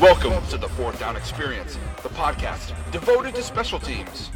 [0.00, 4.30] Welcome to the Fourth Down Experience, the podcast devoted to special teams.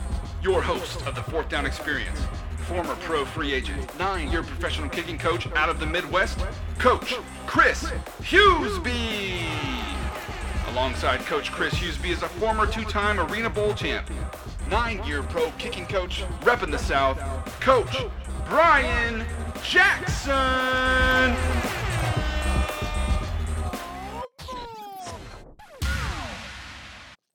[0.45, 2.21] Your host of the Fourth Down Experience,
[2.59, 6.39] former pro free agent, nine year professional kicking coach out of the Midwest,
[6.79, 7.91] Coach Chris
[8.23, 9.45] Hughesby.
[10.69, 14.25] Alongside Coach Chris Hughesby is a former two time Arena Bowl champion,
[14.71, 17.19] nine year pro kicking coach, repping the South,
[17.59, 17.97] Coach
[18.49, 19.27] Brian
[19.65, 21.80] Jackson.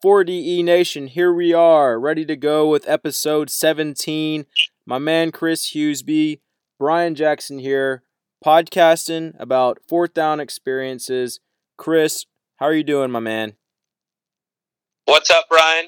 [0.06, 4.46] 4DE Nation, here we are, ready to go with episode 17.
[4.86, 6.42] My man Chris Hughesby,
[6.78, 8.04] Brian Jackson here,
[8.46, 11.40] podcasting about fourth down experiences.
[11.76, 13.54] Chris, how are you doing, my man?
[15.06, 15.88] What's up, Brian?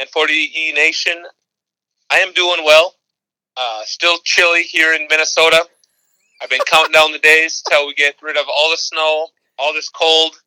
[0.00, 1.22] And 4DE Nation,
[2.08, 2.94] I am doing well.
[3.58, 5.66] Uh, still chilly here in Minnesota.
[6.40, 9.26] I've been counting down the days till we get rid of all the snow,
[9.58, 10.40] all this cold,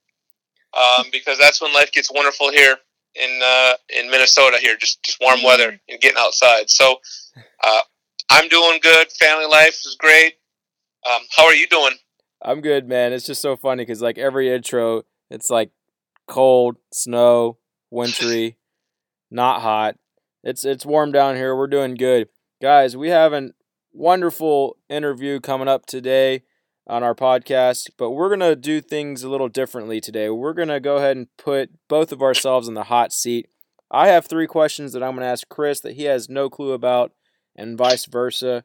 [0.75, 2.77] um, because that's when life gets wonderful here
[3.15, 4.57] in uh, in Minnesota.
[4.59, 6.69] Here, just just warm weather and getting outside.
[6.69, 6.97] So
[7.63, 7.81] uh,
[8.29, 9.11] I'm doing good.
[9.11, 10.35] Family life is great.
[11.09, 11.95] Um, how are you doing?
[12.41, 13.13] I'm good, man.
[13.13, 15.71] It's just so funny because like every intro, it's like
[16.27, 17.57] cold, snow,
[17.89, 18.57] wintry,
[19.31, 19.95] not hot.
[20.43, 21.55] It's it's warm down here.
[21.55, 22.29] We're doing good,
[22.61, 22.97] guys.
[22.97, 23.51] We have a
[23.93, 26.43] wonderful interview coming up today
[26.87, 30.29] on our podcast, but we're going to do things a little differently today.
[30.29, 33.47] We're going to go ahead and put both of ourselves in the hot seat.
[33.89, 36.73] I have three questions that I'm going to ask Chris that he has no clue
[36.73, 37.13] about,
[37.55, 38.63] and vice versa.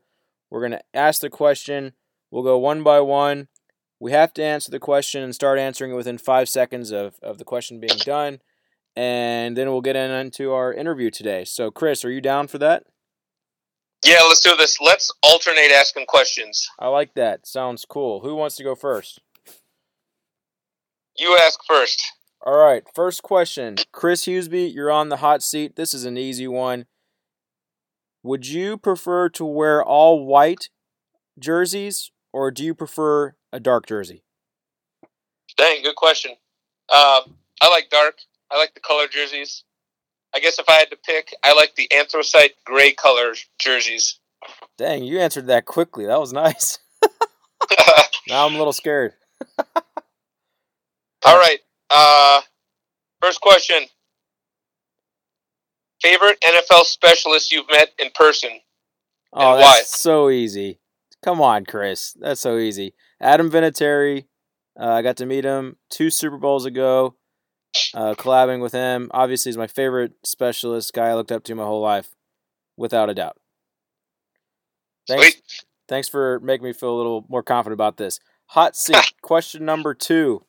[0.50, 1.92] We're going to ask the question.
[2.30, 3.48] We'll go one by one.
[4.00, 7.38] We have to answer the question and start answering it within five seconds of, of
[7.38, 8.40] the question being done.
[8.96, 11.44] And then we'll get in into our interview today.
[11.44, 12.84] So, Chris, are you down for that?
[14.04, 14.80] Yeah, let's do this.
[14.80, 16.68] Let's alternate asking questions.
[16.78, 17.46] I like that.
[17.46, 18.20] Sounds cool.
[18.20, 19.20] Who wants to go first?
[21.16, 22.00] You ask first.
[22.46, 23.76] All right, first question.
[23.90, 25.74] Chris Hughesby, you're on the hot seat.
[25.74, 26.86] This is an easy one.
[28.22, 30.68] Would you prefer to wear all white
[31.38, 34.22] jerseys or do you prefer a dark jersey?
[35.56, 36.32] Dang, good question.
[36.88, 37.22] Uh,
[37.60, 38.18] I like dark.
[38.50, 39.64] I like the color jerseys.
[40.38, 44.20] I guess if I had to pick, I like the anthracite gray color jerseys.
[44.76, 46.06] Dang, you answered that quickly.
[46.06, 46.78] That was nice.
[48.28, 49.14] now I'm a little scared.
[51.26, 51.58] All right.
[51.90, 52.42] Uh,
[53.20, 53.86] first question.
[56.00, 58.60] Favorite NFL specialist you've met in person?
[59.32, 59.82] Oh, and that's why?
[59.82, 60.78] so easy.
[61.20, 62.12] Come on, Chris.
[62.12, 62.94] That's so easy.
[63.20, 64.26] Adam Vinatieri.
[64.78, 67.16] Uh, I got to meet him two Super Bowls ago,
[67.94, 69.10] uh, collabing with him.
[69.12, 72.14] Obviously, he's my favorite specialist guy I looked up to my whole life,
[72.76, 73.36] without a doubt.
[75.06, 75.42] Thanks, Sweet.
[75.88, 78.20] thanks for making me feel a little more confident about this.
[78.48, 79.12] Hot seat.
[79.22, 80.44] Question number two.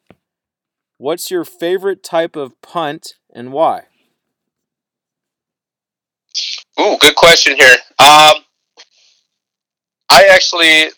[0.97, 3.83] What's your favorite type of punt and why?
[6.79, 7.77] Ooh, good question here.
[7.99, 8.43] Um,
[10.09, 10.91] I actually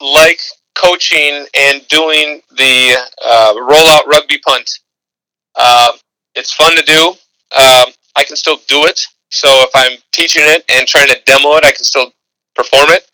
[0.00, 0.40] like
[0.74, 4.78] coaching and doing the uh, rollout rugby punt.
[5.56, 5.92] Uh,
[6.34, 7.10] it's fun to do.
[7.56, 9.00] Um, I can still do it.
[9.30, 12.12] So if I'm teaching it and trying to demo it, I can still
[12.54, 13.08] perform it.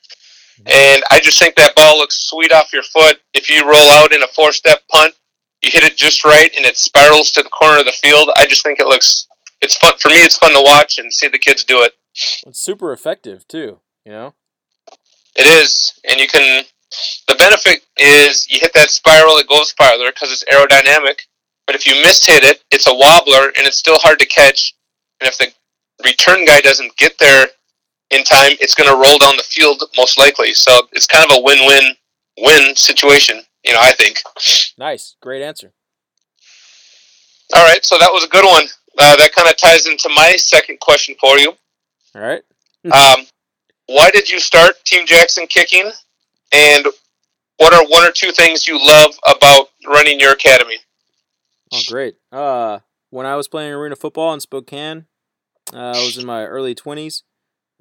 [0.66, 3.18] And I just think that ball looks sweet off your foot.
[3.32, 5.14] If you roll out in a four step punt,
[5.62, 8.30] you hit it just right and it spirals to the corner of the field.
[8.36, 9.26] I just think it looks,
[9.62, 9.92] it's fun.
[9.98, 11.94] For me, it's fun to watch and see the kids do it.
[12.46, 13.80] It's super effective too.
[14.04, 14.34] You know.
[15.36, 16.64] It is, and you can.
[17.28, 21.20] The benefit is you hit that spiral, it goes farther because it's aerodynamic.
[21.70, 24.74] But if you miss hit it, it's a wobbler and it's still hard to catch.
[25.20, 25.52] And if the
[26.04, 27.46] return guy doesn't get there
[28.10, 30.52] in time, it's going to roll down the field most likely.
[30.52, 33.78] So it's kind of a win-win-win situation, you know.
[33.80, 34.18] I think.
[34.78, 35.14] Nice.
[35.22, 35.72] Great answer.
[37.54, 38.64] All right, so that was a good one.
[38.98, 41.52] Uh, that kind of ties into my second question for you.
[42.16, 42.42] All right.
[42.86, 43.26] Um,
[43.86, 45.88] why did you start Team Jackson Kicking,
[46.50, 46.86] and
[47.58, 50.78] what are one or two things you love about running your academy?
[51.72, 52.16] Oh, great.
[52.32, 52.80] Uh,
[53.10, 55.06] when I was playing arena football in Spokane,
[55.72, 57.22] uh, I was in my early 20s.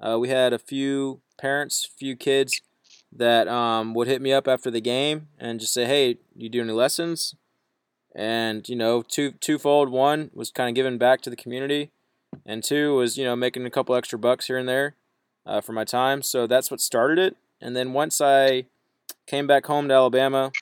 [0.00, 2.60] Uh, we had a few parents, few kids
[3.12, 6.62] that um, would hit me up after the game and just say, "Hey, you do
[6.62, 7.34] any lessons?"
[8.14, 9.90] And you know, two twofold.
[9.90, 11.90] One was kind of giving back to the community,
[12.46, 14.94] and two was you know making a couple extra bucks here and there
[15.46, 16.22] uh, for my time.
[16.22, 17.36] So that's what started it.
[17.60, 18.66] And then once I
[19.26, 20.52] came back home to Alabama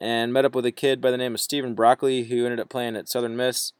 [0.00, 2.68] and met up with a kid by the name of Stephen Broccoli who ended up
[2.68, 3.72] playing at Southern Miss.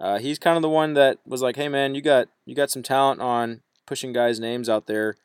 [0.00, 2.70] Uh, he's kind of the one that was like, "Hey man, you got you got
[2.70, 5.16] some talent on pushing guys' names out there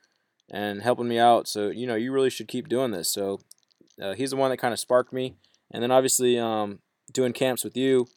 [0.52, 1.48] and helping me out.
[1.48, 3.40] So you know you really should keep doing this." So
[4.02, 5.36] uh, he's the one that kind of sparked me.
[5.72, 6.80] and then obviously um,
[7.14, 8.08] doing camps with you.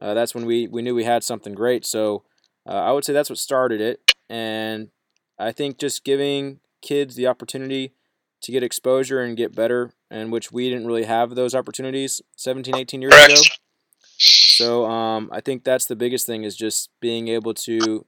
[0.00, 1.84] Uh, that's when we we knew we had something great.
[1.86, 2.24] So
[2.68, 4.88] uh, I would say that's what started it, and
[5.38, 7.94] I think just giving kids the opportunity
[8.42, 12.74] to get exposure and get better, and which we didn't really have those opportunities 17,
[12.76, 13.32] 18 years Correct.
[13.32, 13.42] ago.
[14.18, 18.06] So um, I think that's the biggest thing is just being able to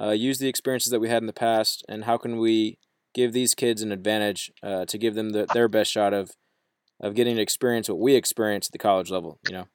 [0.00, 2.78] uh, use the experiences that we had in the past, and how can we
[3.14, 6.32] give these kids an advantage uh, to give them the, their best shot of
[7.00, 9.38] of getting to experience what we experience at the college level.
[9.46, 9.68] You know,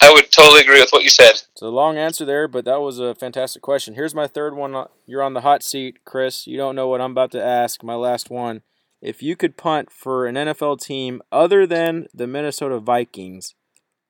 [0.00, 1.30] I would totally agree with what you said.
[1.30, 3.94] it's a long answer there, but that was a fantastic question.
[3.94, 4.86] Here's my third one.
[5.06, 6.46] You're on the hot seat, Chris.
[6.46, 7.82] You don't know what I'm about to ask.
[7.82, 8.62] My last one.
[9.00, 13.54] If you could punt for an NFL team other than the Minnesota Vikings,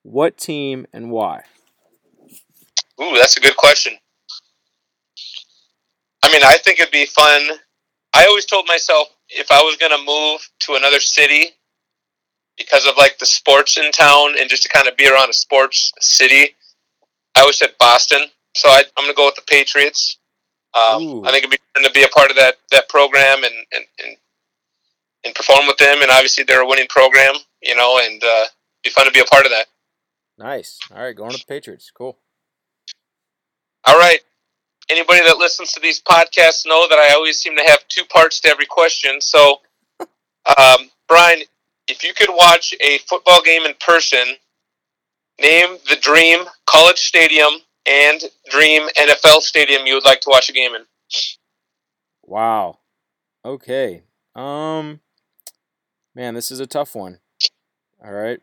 [0.03, 1.43] what team and why?
[3.01, 3.95] Ooh, that's a good question.
[6.23, 7.49] I mean, I think it'd be fun.
[8.15, 11.53] I always told myself if I was going to move to another city
[12.59, 15.33] because of like the sports in town and just to kind of be around a
[15.33, 16.57] sports city,
[17.37, 18.27] I always said Boston.
[18.55, 20.19] So I, I'm going to go with the Patriots.
[20.75, 23.55] Um, I think it'd be fun to be a part of that that program and
[23.73, 24.17] and, and
[25.25, 26.03] and perform with them.
[26.03, 28.45] And obviously, they're a winning program, you know, and uh,
[28.85, 29.67] be fun to be a part of that.
[30.39, 30.79] Nice.
[30.95, 31.91] All right, going to the Patriots.
[31.93, 32.19] Cool.
[33.87, 34.21] All right.
[34.91, 38.41] Anybody that listens to these podcasts know that I always seem to have two parts
[38.41, 39.21] to every question.
[39.21, 39.61] So,
[40.01, 41.43] um, Brian,
[41.89, 44.37] if you could watch a football game in person,
[45.41, 50.53] name the dream college stadium and dream NFL stadium you would like to watch a
[50.53, 50.83] game in.
[52.23, 52.79] Wow.
[53.45, 54.03] Okay.
[54.35, 55.01] Um
[56.15, 57.21] man, this is a tough one.
[58.05, 58.41] All right.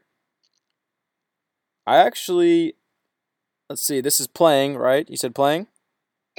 [1.86, 2.74] I actually
[3.70, 4.02] let's see.
[4.02, 5.10] This is playing, right?
[5.10, 5.68] You said playing?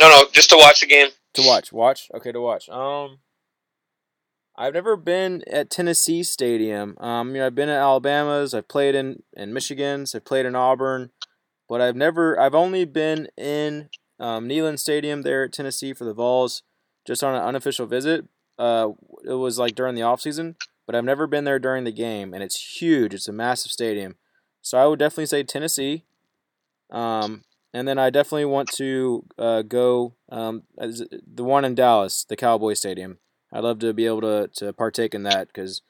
[0.00, 1.08] No, no, just to watch the game.
[1.34, 1.72] To watch.
[1.72, 2.10] Watch.
[2.14, 2.68] Okay, to watch.
[2.68, 3.18] Um
[4.58, 6.96] I've never been at Tennessee Stadium.
[6.98, 10.56] Um, you know, I've been at Alabama's, I've played in in Michigan's, I've played in
[10.56, 11.10] Auburn,
[11.68, 16.14] but I've never I've only been in um, Neyland Stadium there at Tennessee for the
[16.14, 16.62] Vols
[17.06, 18.24] just on an unofficial visit.
[18.58, 18.88] Uh,
[19.24, 20.56] it was like during the off season,
[20.86, 23.12] but I've never been there during the game, and it's huge.
[23.12, 24.16] It's a massive stadium,
[24.62, 26.04] so I would definitely say Tennessee.
[26.90, 27.42] Um,
[27.74, 32.72] and then I definitely want to uh, go um, the one in Dallas, the Cowboy
[32.72, 33.18] Stadium.
[33.56, 35.80] I'd love to be able to to partake in that because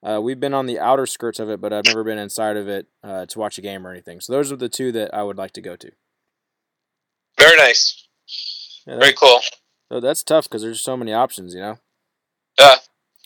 [0.00, 2.68] uh, we've been on the outer skirts of it, but I've never been inside of
[2.68, 4.20] it uh, to watch a game or anything.
[4.20, 5.90] So those are the two that I would like to go to.
[7.36, 8.06] Very nice.
[8.86, 9.40] Yeah, Very cool.
[9.90, 11.78] so that's tough because there's so many options, you know.
[12.60, 12.76] Yeah.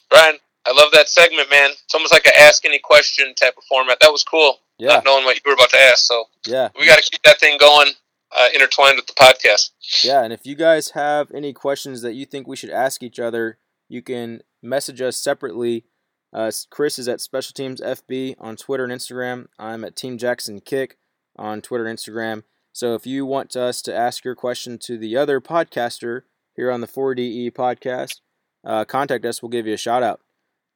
[0.08, 0.36] Brian,
[0.66, 1.70] I love that segment, man.
[1.72, 3.98] It's almost like a ask any question type of format.
[4.00, 4.60] That was cool.
[4.78, 6.06] Yeah, Not knowing what you were about to ask.
[6.06, 6.70] So yeah.
[6.78, 7.92] we got to keep that thing going,
[8.36, 9.70] uh, intertwined with the podcast.
[10.02, 13.18] Yeah, and if you guys have any questions that you think we should ask each
[13.20, 13.58] other,
[13.90, 15.84] you can message us separately.
[16.32, 19.48] Uh, Chris is at Special Teams FB on Twitter and Instagram.
[19.58, 20.96] I'm at Team Jackson Kick
[21.36, 22.44] on Twitter and Instagram.
[22.72, 26.22] So if you want us to ask your question to the other podcaster
[26.54, 28.20] here on the 4DE podcast,
[28.64, 29.42] uh, contact us.
[29.42, 30.20] We'll give you a shout out.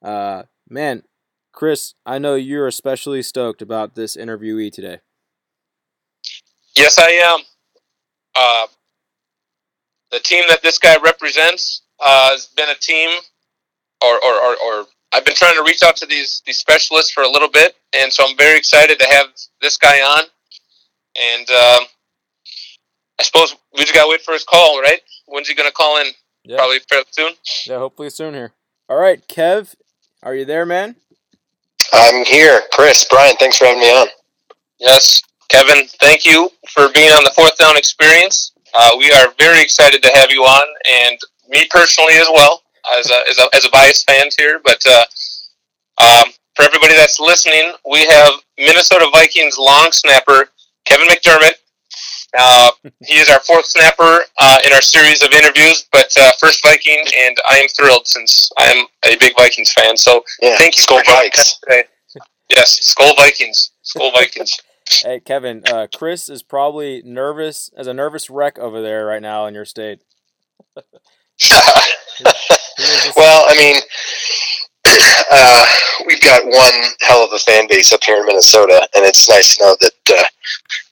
[0.02, 1.04] Uh, man,
[1.52, 4.98] Chris, I know you're especially stoked about this interviewee today.
[6.74, 7.40] Yes, I am.
[8.34, 8.66] Uh,
[10.10, 13.10] the team that this guy represents uh, has been a team,
[14.02, 17.22] or, or, or, or I've been trying to reach out to these these specialists for
[17.22, 19.26] a little bit, and so I'm very excited to have
[19.60, 20.24] this guy on.
[21.16, 21.86] And um,
[23.20, 25.00] I suppose we just gotta wait for his call, right?
[25.26, 26.08] When's he gonna call in?
[26.44, 26.56] Yeah.
[26.56, 27.32] Probably fairly soon.
[27.66, 28.52] Yeah, hopefully soon here.
[28.88, 29.74] All right, Kev,
[30.22, 30.96] are you there, man?
[31.92, 32.62] I'm here.
[32.72, 34.08] Chris, Brian, thanks for having me on.
[34.80, 38.52] Yes, Kevin, thank you for being on the fourth down experience.
[38.74, 40.66] Uh, we are very excited to have you on,
[41.02, 42.62] and me personally as well,
[42.98, 44.60] as a, as a, as a biased fan here.
[44.64, 45.04] But uh,
[46.02, 50.50] um, for everybody that's listening, we have Minnesota Vikings long snapper
[50.84, 51.54] Kevin McDermott.
[52.36, 52.70] Uh,
[53.04, 57.04] he is our fourth snapper uh, in our series of interviews, but uh, first Viking,
[57.16, 59.96] and I am thrilled since I am a big Vikings fan.
[59.96, 61.30] So Yeah, thank you Skull for joining
[61.62, 61.84] today.
[62.50, 63.72] Yes, Skol Vikings.
[63.84, 64.60] Skol Vikings.
[65.02, 69.46] Hey, Kevin, uh, Chris is probably nervous as a nervous wreck over there right now
[69.46, 70.02] in your state.
[71.38, 71.64] He was
[72.48, 73.76] just- well, I mean,
[75.30, 75.66] uh,
[76.06, 79.56] we've got one hell of a fan base up here in Minnesota, and it's nice
[79.56, 79.92] to know that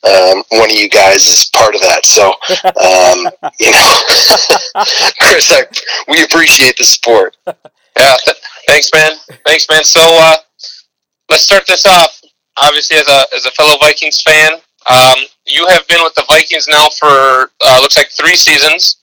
[0.04, 2.04] uh, um, one of you guys is part of that.
[2.04, 3.98] So, um, you know,
[5.20, 5.64] Chris, I,
[6.08, 7.36] we appreciate the support.
[7.46, 9.12] Yeah, th- thanks, man.
[9.44, 9.84] Thanks, man.
[9.84, 10.36] So uh,
[11.28, 12.20] let's start this off.
[12.62, 14.52] Obviously, as a as a fellow Vikings fan,
[14.88, 18.98] um, you have been with the Vikings now for uh, looks like three seasons.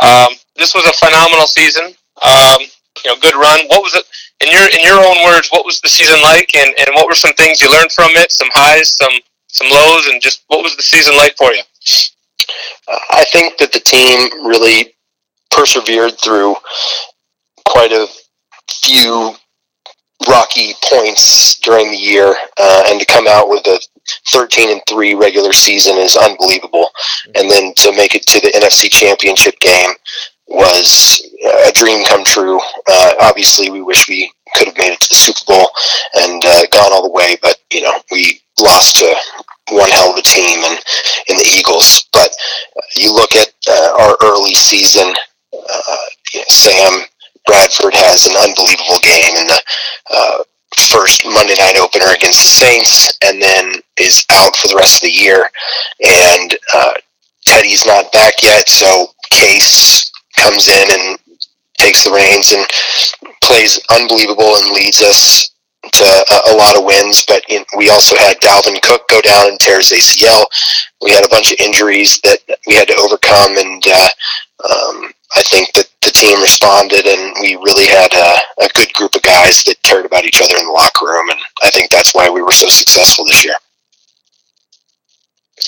[0.00, 1.94] Um, this was a phenomenal season.
[2.22, 2.60] Um,
[3.04, 3.66] you know, good run.
[3.68, 4.04] What was it?
[4.40, 7.14] in your in your own words, what was the season like, and, and what were
[7.14, 8.30] some things you learned from it?
[8.30, 9.12] Some highs, some
[9.48, 11.62] some lows, and just what was the season like for you?
[13.10, 14.94] I think that the team really
[15.50, 16.56] persevered through
[17.66, 18.06] quite a
[18.70, 19.34] few
[20.28, 23.80] rocky points during the year, uh, and to come out with a
[24.28, 26.90] 13 and three regular season is unbelievable.
[27.34, 29.90] And then to make it to the NFC Championship game
[30.48, 31.22] was
[31.68, 32.60] a dream come true.
[32.86, 35.68] Uh, obviously, we wish we could have made it to the Super Bowl
[36.14, 39.14] and uh, gone all the way, but you know we lost to
[39.70, 40.78] one hell of a team and
[41.28, 42.08] in the Eagles.
[42.12, 42.30] But
[42.96, 45.12] you look at uh, our early season.
[45.52, 45.96] Uh,
[46.32, 47.02] you know, Sam
[47.46, 49.62] Bradford has an unbelievable game in the
[50.10, 50.38] uh,
[50.90, 55.08] first Monday night opener against the Saints, and then is out for the rest of
[55.08, 55.48] the year.
[56.04, 56.94] And uh,
[57.44, 61.18] Teddy's not back yet, so Case comes in and
[61.78, 62.66] takes the reins and
[63.42, 65.50] plays unbelievable and leads us
[65.92, 67.24] to a, a lot of wins.
[67.26, 70.44] But in, we also had Dalvin Cook go down and tears ACL.
[71.02, 74.08] We had a bunch of injuries that we had to overcome, and uh,
[74.64, 79.14] um, I think that the team responded, and we really had a, a good group
[79.14, 82.14] of guys that cared about each other in the locker room, and I think that's
[82.14, 83.54] why we were so successful this year.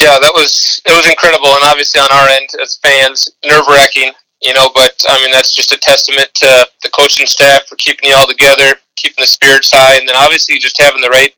[0.00, 4.12] Yeah, that was it was incredible, and obviously on our end as fans, nerve wracking.
[4.40, 8.08] You know, but I mean that's just a testament to the coaching staff for keeping
[8.08, 11.34] you all together, keeping the spirits high, and then obviously just having the right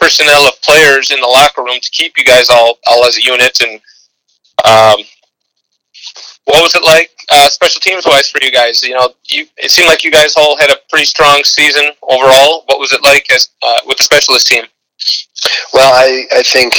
[0.00, 3.22] personnel of players in the locker room to keep you guys all all as a
[3.22, 3.60] unit.
[3.60, 3.80] And
[4.64, 5.04] um,
[6.44, 8.82] what was it like, uh, special teams wise, for you guys?
[8.82, 12.64] You know, you it seemed like you guys all had a pretty strong season overall.
[12.66, 14.64] What was it like as uh, with the specialist team?
[15.72, 16.74] Well, I, I think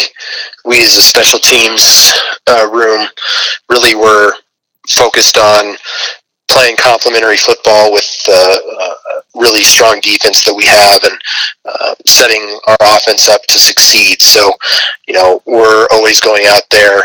[0.65, 2.13] we as a special teams
[2.48, 3.07] uh, room
[3.69, 4.33] really were
[4.88, 5.75] focused on
[6.50, 11.20] playing complementary football with the uh, really strong defense that we have and
[11.66, 14.22] uh, setting our offense up to succeed.
[14.22, 14.52] So,
[15.08, 17.02] you know, we're always going out there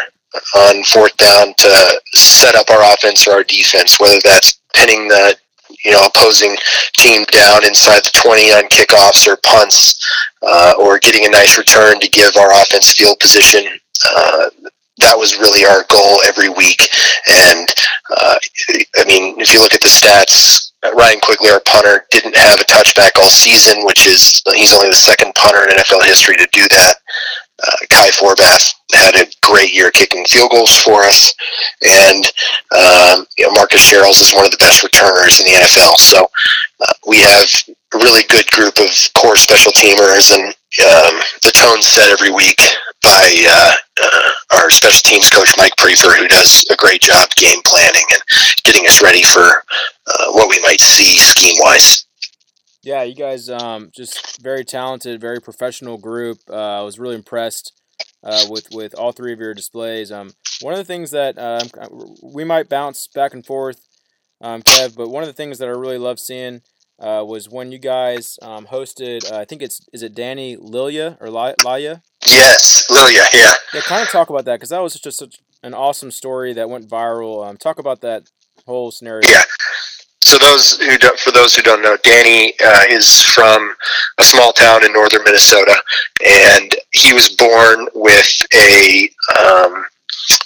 [0.57, 5.37] on fourth down to set up our offense or our defense, whether that's pinning the
[5.85, 6.57] you know opposing
[6.97, 10.03] team down inside the 20 on kickoffs or punts
[10.43, 13.65] uh, or getting a nice return to give our offense field position
[14.17, 14.51] uh,
[15.01, 16.89] that was really our goal every week.
[17.29, 17.69] And
[18.17, 18.39] uh,
[18.97, 22.65] i mean if you look at the stats ryan quigley our punter didn't have a
[22.65, 26.63] touchback all season which is he's only the second punter in nfl history to do
[26.69, 26.95] that.
[27.61, 31.35] Uh, Kai Forbath had a great year kicking field goals for us,
[31.83, 32.25] and
[32.71, 35.99] um, you know, Marcus Sherels is one of the best returners in the NFL.
[35.99, 36.23] So
[36.81, 37.49] uh, we have
[37.95, 38.89] a really good group of
[39.19, 40.55] core special teamers, and
[40.87, 42.61] um, the tone set every week
[43.03, 43.75] by uh,
[44.55, 48.23] our special teams coach Mike Priefer, who does a great job game planning and
[48.65, 52.07] getting us ready for uh, what we might see scheme wise.
[52.83, 56.39] Yeah, you guys, um, just very talented, very professional group.
[56.49, 57.73] Uh, I was really impressed
[58.23, 60.13] uh, with with all three of your displays.
[60.13, 61.65] Um, one of the things that uh,
[62.23, 63.81] we might bounce back and forth,
[64.41, 66.63] um, Kev, but one of the things that I really love seeing
[66.99, 69.31] uh, was when you guys um, hosted.
[69.31, 72.01] Uh, I think it's is it Danny Lilia or Laya?
[72.31, 73.25] Yes, Lilia.
[73.33, 73.55] Yeah.
[73.75, 76.71] Yeah, kind of talk about that because that was just such an awesome story that
[76.71, 77.47] went viral.
[77.47, 78.31] Um, talk about that
[78.67, 79.29] whole scenario.
[79.29, 79.45] Yeah
[80.29, 83.75] so those who don't, for those who don't know, Danny uh, is from
[84.19, 85.75] a small town in northern Minnesota,
[86.27, 89.09] and he was born with a
[89.41, 89.85] um,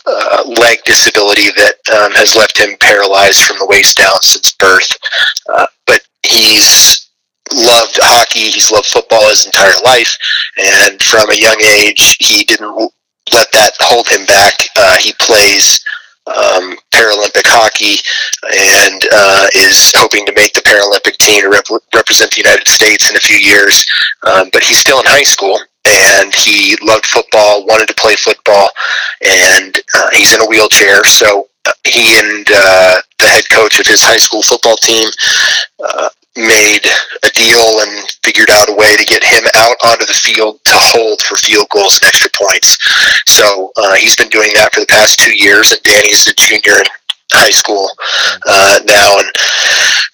[0.07, 4.97] uh, leg disability that um, has left him paralyzed from the waist down since birth.
[5.53, 7.01] Uh, but he's
[7.54, 8.50] loved hockey.
[8.50, 10.16] He's loved football his entire life,
[10.59, 12.92] and from a young age, he didn't
[13.32, 14.54] let that hold him back.
[14.76, 15.85] Uh, he plays
[16.26, 17.99] um, Paralympic hockey
[18.47, 23.11] and uh, is hoping to make the Paralympic team to rep- represent the United States
[23.11, 23.85] in a few years.
[24.23, 28.71] Um, but he's still in high school and he loved football, wanted to play football,
[29.25, 31.02] and uh, he's in a wheelchair.
[31.04, 35.09] So uh, he and uh, the head coach of his high school football team
[35.82, 36.87] uh, made
[37.25, 40.73] a deal and figured out a way to get him out onto the field to
[40.75, 42.79] hold for field goals and extra points.
[43.27, 46.81] So uh, he's been doing that for the past two years, and Danny's a junior
[46.81, 46.89] in
[47.33, 47.89] high school
[48.47, 49.19] uh, now.
[49.19, 49.31] And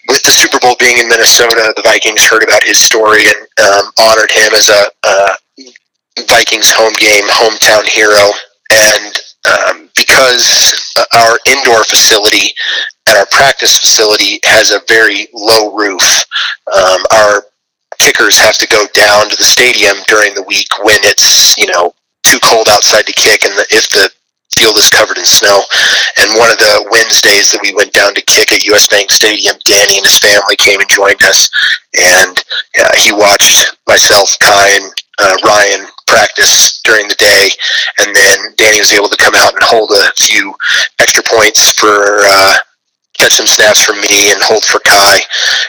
[0.09, 3.93] with the Super Bowl being in Minnesota, the Vikings heard about his story and um,
[4.01, 5.35] honored him as a uh,
[6.27, 8.31] Vikings home game hometown hero.
[8.71, 9.15] And
[9.49, 12.55] um, because our indoor facility
[13.09, 16.03] and our practice facility has a very low roof.
[16.75, 17.45] Um, our
[17.99, 21.95] kickers have to go down to the stadium during the week when it's you know
[22.23, 24.11] too cold outside to kick, and the, if the
[24.55, 25.61] field is covered in snow.
[26.19, 29.57] And one of the Wednesdays that we went down to kick at US Bank Stadium,
[29.65, 31.49] Danny and his family came and joined us,
[31.97, 32.43] and
[32.81, 37.49] uh, he watched myself, Kai, and uh, Ryan practice during the day,
[38.01, 40.55] and then Danny was able to come out and hold a few
[40.99, 42.57] extra points for uh,
[43.19, 45.19] catch some snaps from me and hold for Kai.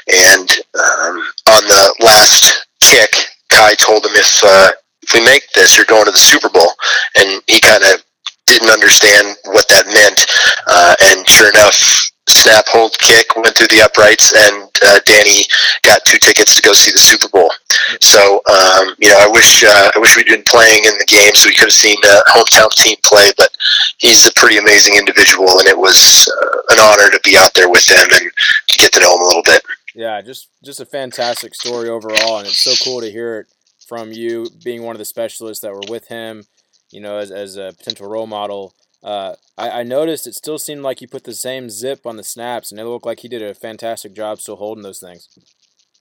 [0.08, 1.16] And um,
[1.50, 3.12] on the last kick,
[3.50, 6.72] Kai told him if uh, if we make this, you're going to the Super Bowl,
[7.18, 8.04] and he kind of
[8.46, 10.26] didn't understand what that meant.
[10.68, 11.74] Uh, and sure enough,
[12.30, 15.44] snap, hold, kick went through the uprights, and uh, Danny
[15.84, 17.52] got two tickets to go see the Super Bowl.
[18.02, 21.34] So um, you know, I wish uh, I wish we'd been playing in the game
[21.36, 23.32] so we could have seen a hometown team play.
[23.38, 23.50] But
[23.98, 27.70] he's a pretty amazing individual, and it was uh, an honor to be out there
[27.70, 28.32] with him and
[28.68, 29.62] to get to know him a little bit.
[29.96, 33.48] Yeah, just just a fantastic story overall, and it's so cool to hear it
[33.88, 36.46] from you, being one of the specialists that were with him.
[36.92, 38.74] You know, as as a potential role model.
[39.04, 42.24] Uh, I, I, noticed it still seemed like he put the same zip on the
[42.24, 45.30] snaps, and it looked like he did a fantastic job still holding those things.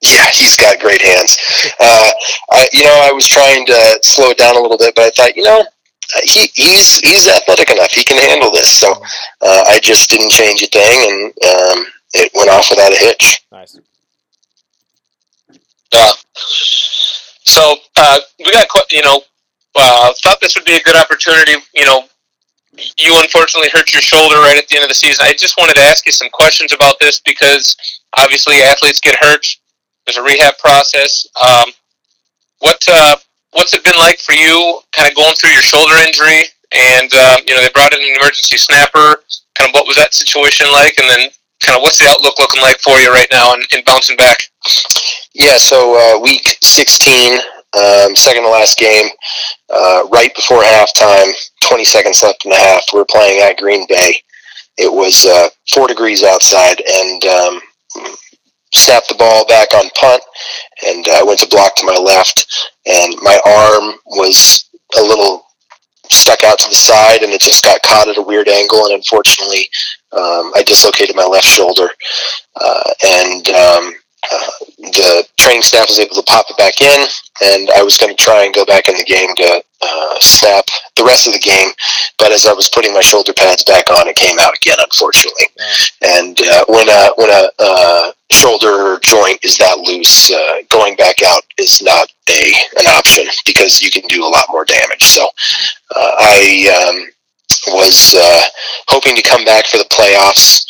[0.02, 1.36] Yeah, he's got great hands.
[1.78, 2.10] Uh,
[2.50, 5.10] I, you know, I was trying to slow it down a little bit, but I
[5.10, 5.64] thought, you know,
[6.24, 8.68] he, he's he's athletic enough; he can handle this.
[8.68, 8.90] So
[9.42, 13.44] uh, I just didn't change a thing, and um, it went off without a hitch.
[13.52, 13.78] Nice.
[15.92, 16.10] Yeah.
[17.44, 19.20] So uh, we got, you know,
[19.74, 21.54] uh, thought this would be a good opportunity.
[21.74, 22.04] You know,
[22.98, 25.26] you unfortunately hurt your shoulder right at the end of the season.
[25.26, 27.76] I just wanted to ask you some questions about this because
[28.18, 29.46] obviously athletes get hurt.
[30.06, 31.26] There's a rehab process.
[31.40, 31.70] Um,
[32.60, 33.16] what uh,
[33.52, 36.44] what's it been like for you, kind of going through your shoulder injury?
[36.72, 39.22] And um, you know they brought in an emergency snapper.
[39.54, 40.98] Kind of what was that situation like?
[40.98, 41.30] And then
[41.60, 44.38] kind of what's the outlook looking like for you right now and, in bouncing back?
[45.34, 47.38] Yeah, so uh, week 16,
[47.76, 49.08] um, second to last game,
[49.70, 51.32] uh, right before halftime,
[51.68, 52.82] 20 seconds left in the half.
[52.92, 54.14] We are playing at Green Bay.
[54.78, 57.60] It was uh, four degrees outside, and um,
[58.72, 60.22] snapped the ball back on punt,
[60.86, 65.44] and I uh, went to block to my left, and my arm was a little
[66.10, 68.94] stuck out to the side, and it just got caught at a weird angle, and
[68.94, 69.68] unfortunately,
[70.12, 71.88] um, I dislocated my left shoulder,
[72.60, 73.94] uh, and um,
[74.30, 77.06] uh, the training staff was able to pop it back in,
[77.42, 80.66] and I was going to try and go back in the game to uh, snap
[80.96, 81.70] the rest of the game.
[82.18, 85.46] But as I was putting my shoulder pads back on, it came out again, unfortunately.
[86.02, 91.22] And uh, when a when a uh, shoulder joint is that loose, uh, going back
[91.26, 95.02] out is not a an option because you can do a lot more damage.
[95.02, 95.24] So
[95.94, 96.90] uh, I.
[96.90, 97.10] Um,
[97.68, 98.42] was uh,
[98.88, 100.66] hoping to come back for the playoffs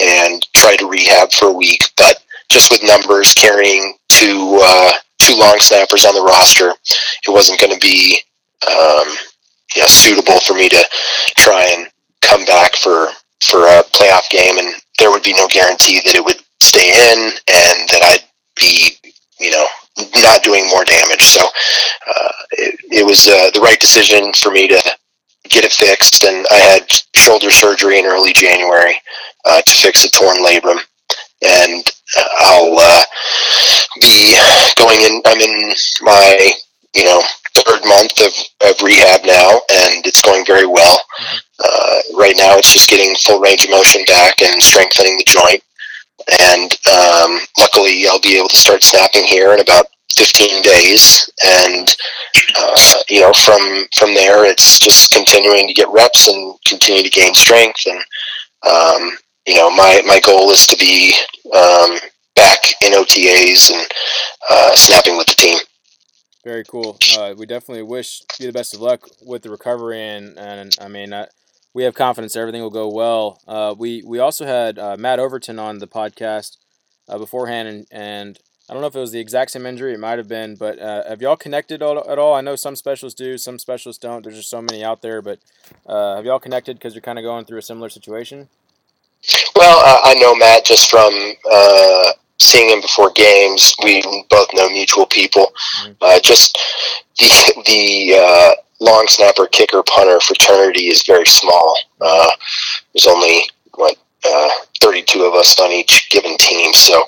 [0.00, 5.36] and try to rehab for a week, but just with numbers carrying two uh, two
[5.36, 8.18] long snappers on the roster, it wasn't going to be
[8.66, 9.16] um,
[9.86, 10.84] suitable for me to
[11.36, 11.88] try and
[12.22, 13.08] come back for
[13.42, 17.28] for a playoff game, and there would be no guarantee that it would stay in
[17.28, 18.24] and that I'd
[18.58, 18.96] be
[19.38, 19.66] you know
[20.22, 21.22] not doing more damage.
[21.22, 24.80] So uh, it, it was uh, the right decision for me to
[25.48, 28.96] get it fixed, and I had shoulder surgery in early January
[29.44, 30.78] uh, to fix a torn labrum,
[31.42, 31.84] and
[32.38, 33.02] I'll uh,
[34.00, 34.36] be
[34.76, 35.22] going in.
[35.24, 36.52] I'm in my
[36.94, 37.22] you know
[37.64, 38.32] third month of,
[38.68, 41.00] of rehab now, and it's going very well.
[41.58, 45.62] Uh, right now, it's just getting full range of motion back and strengthening the joint.
[46.42, 51.96] And um, luckily, I'll be able to start snapping here in about 15 days, and
[52.56, 57.10] uh, you know, from from there, it's just continuing to get reps and continue to
[57.10, 57.86] gain strength.
[57.86, 58.00] And
[58.66, 61.14] um, you know, my my goal is to be
[61.52, 61.98] um,
[62.34, 63.86] back in OTAs and
[64.50, 65.58] uh, snapping with the team.
[66.44, 66.96] Very cool.
[67.18, 70.86] Uh, we definitely wish you the best of luck with the recovery, and and I
[70.86, 71.26] mean, uh,
[71.74, 73.40] we have confidence everything will go well.
[73.48, 76.56] Uh, we we also had uh, Matt Overton on the podcast
[77.08, 78.38] uh, beforehand, and, and
[78.70, 79.92] I don't know if it was the exact same injury.
[79.94, 82.34] It might have been, but have y'all connected at all?
[82.34, 84.22] I know some specialists do, some specialists don't.
[84.22, 85.40] There's just so many out there, but
[85.88, 88.48] have y'all connected because you're kind of going through a similar situation?
[89.54, 91.12] Well, I know Matt just from
[92.38, 93.74] seeing him before games.
[93.82, 95.52] We both know mutual people.
[95.80, 95.92] Mm-hmm.
[96.00, 96.58] Uh, just
[97.18, 101.76] the the uh, long snapper, kicker, punter fraternity is very small.
[102.00, 102.30] Uh,
[102.94, 103.42] there's only
[103.74, 107.02] what uh, 32 of us on each given team, so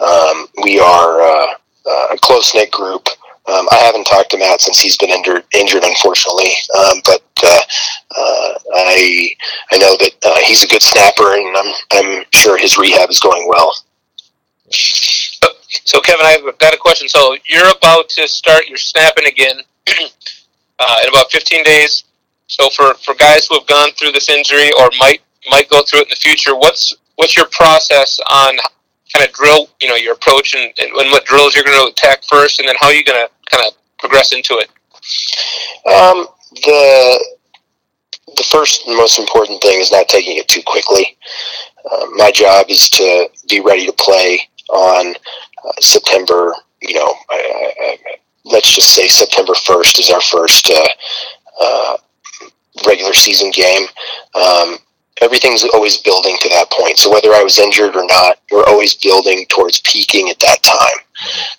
[0.00, 1.54] um, we are uh,
[1.86, 3.08] uh, a close knit group.
[3.46, 6.50] Um, I haven't talked to Matt since he's been injured, injured unfortunately.
[6.78, 7.60] Um, but uh,
[8.16, 9.30] uh, I
[9.70, 13.20] I know that uh, he's a good snapper, and I'm I'm sure his rehab is
[13.20, 13.74] going well.
[14.70, 17.08] So, Kevin, I've got a question.
[17.08, 19.58] So, you're about to start your snapping again
[20.78, 22.04] uh, in about 15 days.
[22.46, 26.00] So for, for guys who have gone through this injury or might might go through
[26.00, 28.56] it in the future, what's what's your process on
[29.12, 32.24] kind of drill, you know, your approach and, and what drills you're going to attack
[32.24, 34.68] first, and then how you're going to kind of progress into it?
[35.86, 37.34] Um, the
[38.36, 41.16] the first and most important thing is not taking it too quickly.
[41.90, 44.40] Uh, my job is to be ready to play
[44.70, 46.54] on uh, September.
[46.82, 47.98] You know, I, I,
[48.44, 50.88] let's just say September first is our first uh,
[51.60, 51.96] uh
[52.86, 53.86] regular season game.
[54.34, 54.78] Um,
[55.22, 56.98] everything's always building to that point.
[56.98, 60.98] So whether I was injured or not, we're always building towards peaking at that time.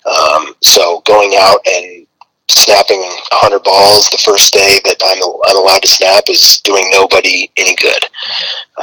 [0.06, 2.06] Um, so going out and
[2.48, 7.50] snapping 100 balls the first day that I'm, I'm allowed to snap is doing nobody
[7.56, 8.04] any good.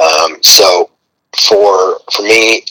[0.00, 0.90] Um, so
[1.36, 2.64] for for me,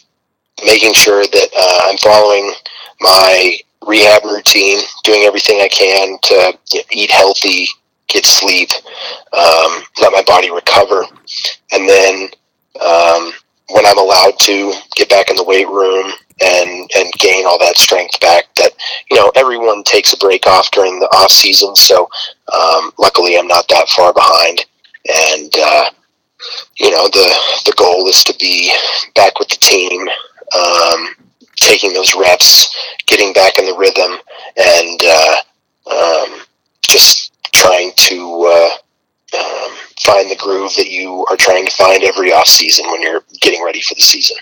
[0.66, 2.54] making sure that uh, I'm following
[3.02, 7.68] my rehab routine, doing everything I can to you know, eat healthy,
[8.08, 8.70] get sleep,
[9.34, 11.06] um, let my body recover,
[11.72, 12.30] and then
[12.82, 13.32] um,
[13.70, 16.12] when I'm allowed to get back in the weight room
[16.42, 18.72] and and gain all that strength back, that
[19.10, 21.76] you know everyone takes a break off during the off season.
[21.76, 22.10] So
[22.54, 24.66] um, luckily, I'm not that far behind,
[25.34, 25.90] and uh,
[26.80, 28.72] you know the the goal is to be
[29.16, 30.08] back with the team.
[30.56, 31.16] Um,
[31.56, 34.18] taking those reps, getting back in the rhythm,
[34.58, 35.36] and uh,
[35.90, 36.42] um,
[36.82, 37.23] just
[37.54, 42.48] trying to uh, um, find the groove that you are trying to find every off
[42.48, 44.38] season when you're getting ready for the season.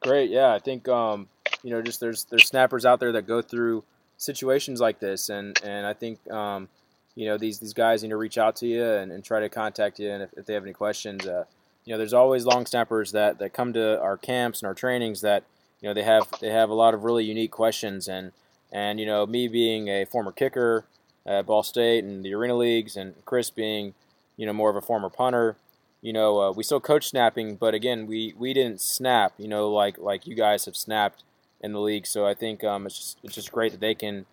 [0.00, 0.52] Great, yeah.
[0.52, 1.28] I think um,
[1.62, 3.84] you know, just there's there's snappers out there that go through
[4.16, 6.68] situations like this, and and I think um,
[7.14, 9.48] you know these these guys need to reach out to you and, and try to
[9.48, 11.44] contact you, and if, if they have any questions, uh,
[11.84, 15.20] you know, there's always long snappers that that come to our camps and our trainings
[15.20, 15.44] that
[15.80, 18.32] you know they have they have a lot of really unique questions, and
[18.72, 20.84] and you know, me being a former kicker
[21.26, 23.94] at Ball State and the Arena Leagues, and Chris being,
[24.36, 25.56] you know, more of a former punter.
[26.00, 29.34] You know, uh, we still coach snapping, but again, we, we didn't snap.
[29.38, 31.22] You know, like like you guys have snapped
[31.60, 32.06] in the league.
[32.06, 34.26] So I think um, it's just it's just great that they can,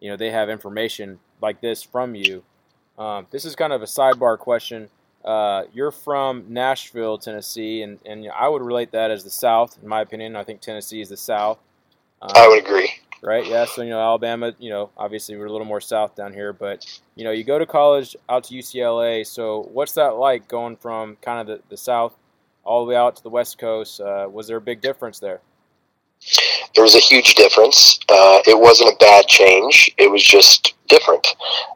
[0.00, 2.42] you know, they have information like this from you.
[2.98, 4.88] Um, this is kind of a sidebar question.
[5.24, 9.88] Uh, you're from Nashville, Tennessee, and, and I would relate that as the South, in
[9.88, 10.36] my opinion.
[10.36, 11.58] I think Tennessee is the South.
[12.20, 12.92] Um, I would agree
[13.24, 13.46] right?
[13.46, 16.52] Yeah, so you know Alabama, you know, obviously we're a little more south down here,
[16.52, 16.84] but
[17.14, 19.26] you know, you go to college out to UCLA.
[19.26, 22.14] So what's that like going from kind of the, the south
[22.64, 24.00] all the way out to the west coast?
[24.00, 25.40] Uh, was there a big difference there?
[26.74, 27.98] There was a huge difference.
[28.08, 29.90] Uh, it wasn't a bad change.
[29.98, 31.26] It was just different.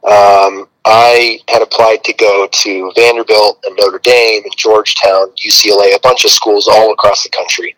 [0.05, 6.01] Um, I had applied to go to Vanderbilt and Notre Dame and Georgetown, UCLA, a
[6.03, 7.77] bunch of schools all across the country.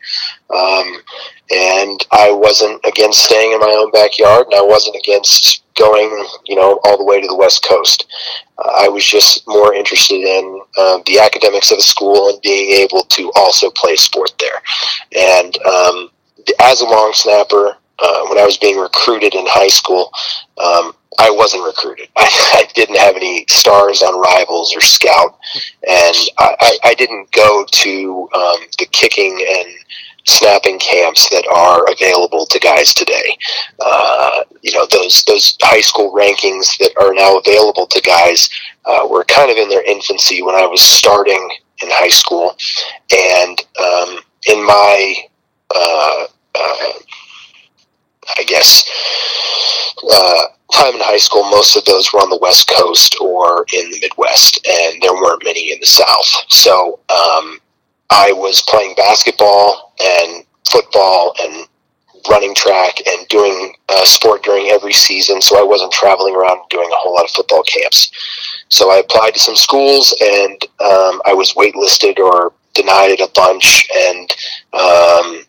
[0.48, 1.02] Um,
[1.50, 6.54] and I wasn't against staying in my own backyard, and I wasn't against going, you
[6.54, 8.06] know, all the way to the West Coast.
[8.58, 12.70] Uh, I was just more interested in uh, the academics of the school and being
[12.70, 14.62] able to also play sport there.
[15.18, 16.10] And um,
[16.60, 20.12] as a long snapper, uh, when I was being recruited in high school,
[20.58, 22.09] um, I wasn't recruited.
[22.16, 25.38] I, I, didn't have any stars on Rivals or Scout,
[25.87, 29.68] and I, I, didn't go to um, the kicking and
[30.24, 33.37] snapping camps that are available to guys today.
[33.80, 38.48] Uh, you know, those those high school rankings that are now available to guys
[38.87, 41.50] uh, were kind of in their infancy when I was starting
[41.83, 42.56] in high school,
[43.12, 45.14] and um, in my
[45.74, 46.92] uh, uh
[48.38, 48.85] I guess
[50.11, 53.90] uh, time in high school, most of those were on the West Coast or in
[53.90, 56.44] the Midwest, and there weren't many in the South.
[56.48, 57.59] So um,
[58.11, 61.66] I was playing basketball and football and
[62.28, 66.88] running track and doing uh, sport during every season, so I wasn't traveling around doing
[66.90, 68.11] a whole lot of football camps.
[68.68, 73.30] So I applied to some schools, and um, I was waitlisted or denied it a
[73.35, 74.30] bunch, and
[74.72, 75.44] um,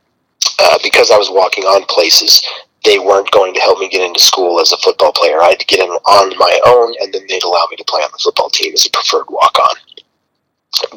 [0.60, 2.42] uh, because I was walking on places,
[2.84, 5.42] they weren't going to help me get into school as a football player.
[5.42, 8.02] I had to get in on my own, and then they'd allow me to play
[8.02, 9.76] on the football team as a preferred walk on.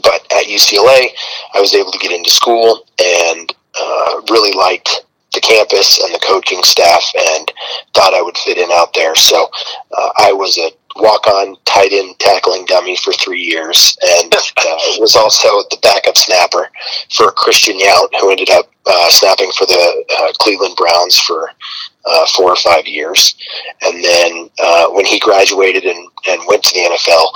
[0.02, 1.08] But at UCLA,
[1.52, 6.20] I was able to get into school and uh, really liked the campus and the
[6.20, 7.52] coaching staff and
[7.92, 9.14] thought I would fit in out there.
[9.14, 9.50] So
[9.92, 14.40] uh, I was a walk on tight end tackling dummy for three years and uh,
[15.00, 16.68] was also the backup snapper
[17.10, 21.50] for Christian Yount, who ended up uh, snapping for the uh, Cleveland Browns for
[22.06, 23.34] uh, four or five years.
[23.82, 27.26] And then uh, when he graduated and, and went to the NFL,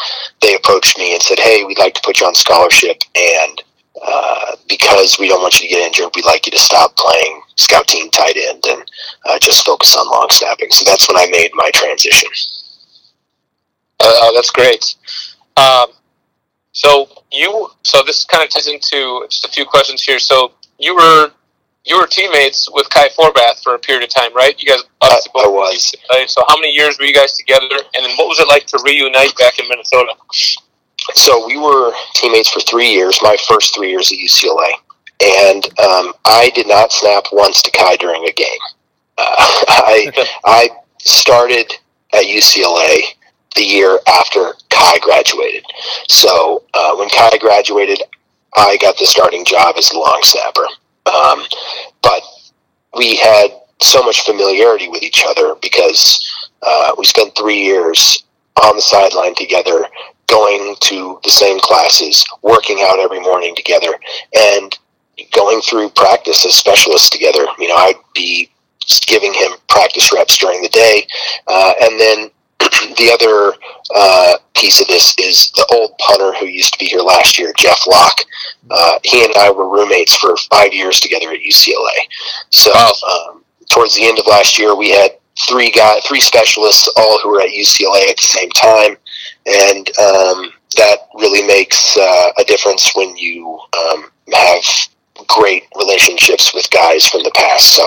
[0.42, 3.02] they approached me and said, Hey, we'd like to put you on scholarship.
[3.16, 3.62] And
[4.06, 7.42] uh, because we don't want you to get injured, we'd like you to stop playing
[7.56, 8.90] scout team tight end and
[9.26, 10.70] uh, just focus on long snapping.
[10.70, 12.28] So that's when I made my transition.
[14.00, 14.94] Uh, oh, that's great.
[15.56, 15.88] Um,
[16.72, 20.18] so you, so this kind of ties into just a few questions here.
[20.18, 21.30] So you were
[21.84, 24.54] you were teammates with Kai Forbath for a period of time, right?
[24.58, 25.96] You guys obviously I, I was.
[26.26, 27.66] So how many years were you guys together?
[27.94, 30.12] And then what was it like to reunite back in Minnesota?
[31.14, 33.18] So we were teammates for three years.
[33.22, 34.70] My first three years at UCLA,
[35.20, 38.58] and um, I did not snap once to Kai during a game.
[39.16, 39.34] Uh,
[39.68, 41.72] I I started
[42.12, 43.00] at UCLA
[43.58, 45.64] the year after Kai graduated.
[46.08, 48.00] So uh, when Kai graduated,
[48.56, 50.66] I got the starting job as the long snapper.
[51.06, 51.42] Um,
[52.02, 52.22] but
[52.96, 53.48] we had
[53.80, 58.24] so much familiarity with each other because uh, we spent three years
[58.62, 59.84] on the sideline together,
[60.26, 63.94] going to the same classes, working out every morning together,
[64.36, 64.78] and
[65.32, 67.46] going through practice as specialists together.
[67.58, 68.50] You know, I'd be
[69.06, 71.06] giving him practice reps during the day,
[71.46, 72.30] uh, and then
[72.96, 73.56] the other
[73.94, 77.52] uh, piece of this is the old punter who used to be here last year,
[77.56, 78.20] Jeff Locke.
[78.70, 81.98] Uh, he and I were roommates for five years together at UCLA.
[82.50, 85.12] So um, towards the end of last year, we had
[85.48, 88.96] three guy, three specialists, all who were at UCLA at the same time,
[89.46, 94.62] and um, that really makes uh, a difference when you um, have
[95.28, 97.76] great relationships with guys from the past.
[97.76, 97.84] So,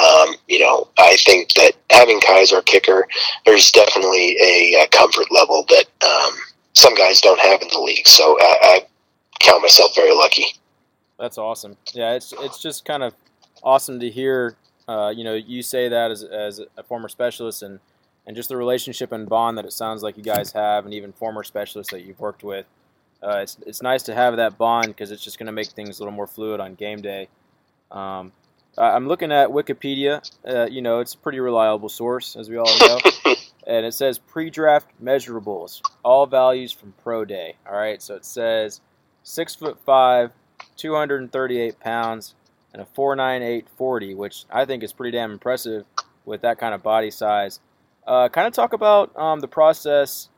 [0.00, 3.08] um, you know, I think that having Kai as our kicker,
[3.44, 6.34] there's definitely a, a comfort level that um,
[6.74, 8.06] some guys don't have in the league.
[8.06, 8.86] So I, I
[9.40, 10.44] count myself very lucky.
[11.18, 11.76] That's awesome.
[11.94, 13.14] Yeah, it's it's just kind of
[13.62, 14.56] awesome to hear.
[14.86, 17.80] Uh, you know, you say that as, as a former specialist and
[18.26, 21.12] and just the relationship and bond that it sounds like you guys have, and even
[21.12, 22.66] former specialists that you've worked with
[23.26, 25.98] uh, it's it's nice to have that bond because it's just going to make things
[25.98, 27.28] a little more fluid on game day.
[27.90, 28.32] Um,
[28.78, 30.28] I'm looking at Wikipedia.
[30.46, 32.98] Uh, you know, it's a pretty reliable source, as we all know.
[33.66, 37.56] and it says pre-draft measurables, all values from pro day.
[37.66, 38.80] All right, so it says
[39.22, 40.30] six foot five,
[40.76, 42.34] 238 pounds,
[42.72, 45.84] and a 498 40, which I think is pretty damn impressive
[46.24, 47.60] with that kind of body size.
[48.06, 50.28] Uh, kind of talk about um, the process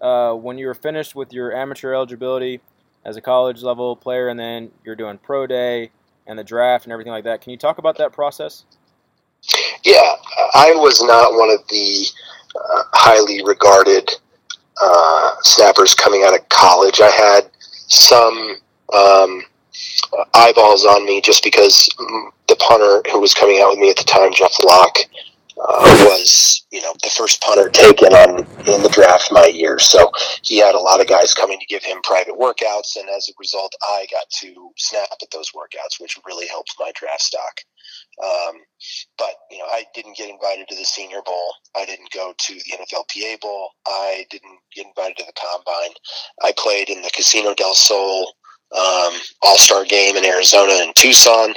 [0.00, 2.60] uh, when you were finished with your amateur eligibility
[3.04, 5.90] as a college level player, and then you're doing pro day
[6.26, 7.40] and the draft and everything like that.
[7.40, 8.64] Can you talk about that process?
[9.84, 10.14] Yeah,
[10.54, 12.06] I was not one of the
[12.54, 14.10] uh, highly regarded
[14.80, 17.00] uh, snappers coming out of college.
[17.00, 17.50] I had
[17.88, 18.56] some
[18.94, 19.42] um,
[20.34, 21.88] eyeballs on me just because
[22.48, 24.98] the punter who was coming out with me at the time, Jeff Locke,
[25.60, 29.78] uh, was you know the first punter taken on in the draft my year.
[29.78, 30.10] So
[30.42, 33.32] he had a lot of guys coming to give him private workouts, and as a
[33.38, 37.60] result, I got to snap at those workouts, which really helped my draft stock.
[38.22, 38.56] Um,
[39.16, 41.52] but you know, I didn't get invited to the Senior Bowl.
[41.76, 43.70] I didn't go to the NFLPA Bowl.
[43.86, 45.94] I didn't get invited to the Combine.
[46.42, 48.32] I played in the Casino del Sol
[48.76, 51.54] um, All Star game in Arizona and Tucson.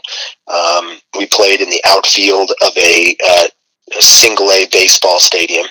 [0.48, 3.48] Um, we played in the outfield of a uh,
[4.00, 5.66] single A baseball stadium,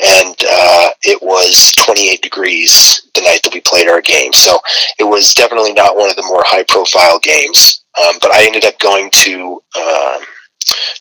[0.00, 4.32] and uh, it was 28 degrees the night that we played our game.
[4.32, 4.58] So
[4.98, 7.84] it was definitely not one of the more high profile games.
[8.00, 10.22] Um, but I ended up going to um,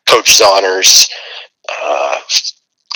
[0.07, 1.07] Coach Zauner's,
[1.69, 2.17] uh,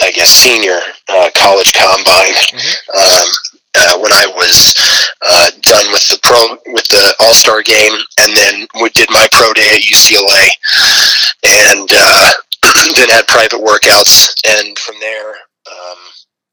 [0.01, 2.33] I guess, senior uh, college combine.
[2.33, 2.97] Mm-hmm.
[2.97, 3.31] Um,
[3.75, 4.75] uh, when I was
[5.21, 9.27] uh, done with the pro with the All Star game, and then we did my
[9.31, 10.49] pro day at UCLA,
[11.43, 12.33] and uh,
[12.95, 15.29] then had private workouts, and from there,
[15.69, 15.97] um,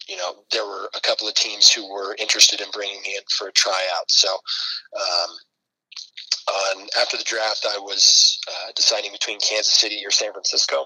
[0.08, 3.22] you know, there were a couple of teams who were interested in bringing me in
[3.30, 4.08] for a tryout.
[4.08, 5.30] So, um,
[6.48, 10.84] on, after the draft, I was uh, deciding between Kansas City or San Francisco,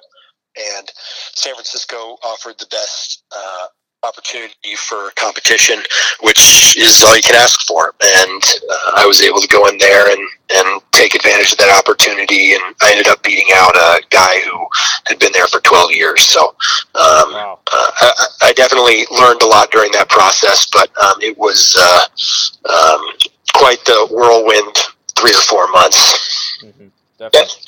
[0.56, 0.90] and
[1.34, 3.66] San Francisco offered the best uh,
[4.04, 5.82] opportunity for competition,
[6.20, 7.94] which is all you can ask for.
[8.02, 11.68] And uh, I was able to go in there and, and take advantage of that
[11.76, 12.54] opportunity.
[12.54, 14.66] And I ended up beating out a guy who
[15.06, 16.22] had been there for 12 years.
[16.22, 16.48] So
[16.94, 17.58] um, wow.
[17.72, 22.72] uh, I, I, definitely learned a lot during that process, but um, it was uh,
[22.72, 23.06] um,
[23.54, 24.76] quite the whirlwind
[25.16, 26.58] three or four months.
[26.64, 26.88] Mm-hmm.
[27.18, 27.62] Definitely.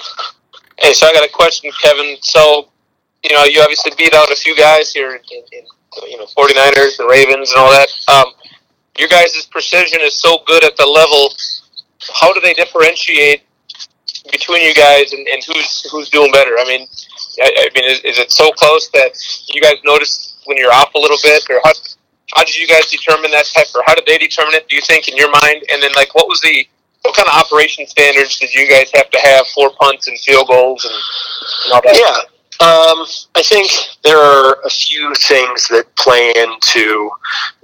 [0.79, 2.17] Hey, so I got a question, Kevin.
[2.21, 2.69] So,
[3.23, 5.21] you know, you obviously beat out a few guys here in,
[5.53, 5.65] in
[6.09, 7.89] you know 49ers and Ravens and all that.
[8.09, 8.33] Um,
[8.99, 11.31] your guys' precision is so good at the level.
[12.15, 13.43] How do they differentiate
[14.31, 16.59] between you guys and, and who's who's doing better?
[16.59, 16.87] I mean,
[17.41, 19.13] I, I mean, is, is, it so close that
[19.53, 21.73] you guys notice when you're off a little bit, or how
[22.35, 24.69] how did you guys determine that type, or how did they determine it?
[24.69, 25.63] Do you think in your mind?
[25.73, 26.67] And then, like, what was the
[27.03, 30.49] what kind of operation standards did you guys have to have for punts and field
[30.49, 30.95] goals and,
[31.65, 31.97] and all that?
[31.97, 32.19] Yeah.
[32.59, 33.71] Um, I think
[34.03, 37.11] there are a few things that play into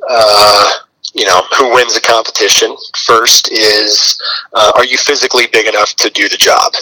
[0.09, 0.71] uh,
[1.15, 4.19] you know who wins the competition first is
[4.55, 6.73] uh, are you physically big enough to do the job?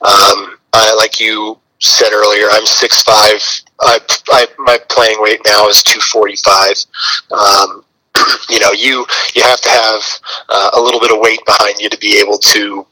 [0.00, 3.42] Um, I, like you said earlier, I'm six five.
[3.80, 3.98] I,
[4.30, 6.74] I my playing weight now is two forty five.
[7.30, 7.84] Um,
[8.48, 10.02] you know, you you have to have
[10.48, 12.86] uh, a little bit of weight behind you to be able to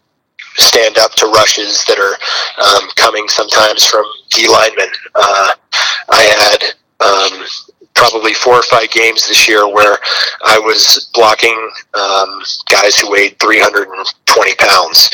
[0.57, 2.16] stand up to rushes that are
[2.62, 4.88] um, coming sometimes from D linemen.
[5.14, 5.52] Uh,
[6.11, 7.46] I had um,
[7.94, 9.98] probably four or five games this year where
[10.44, 15.11] I was blocking um, guys who weighed 320 pounds,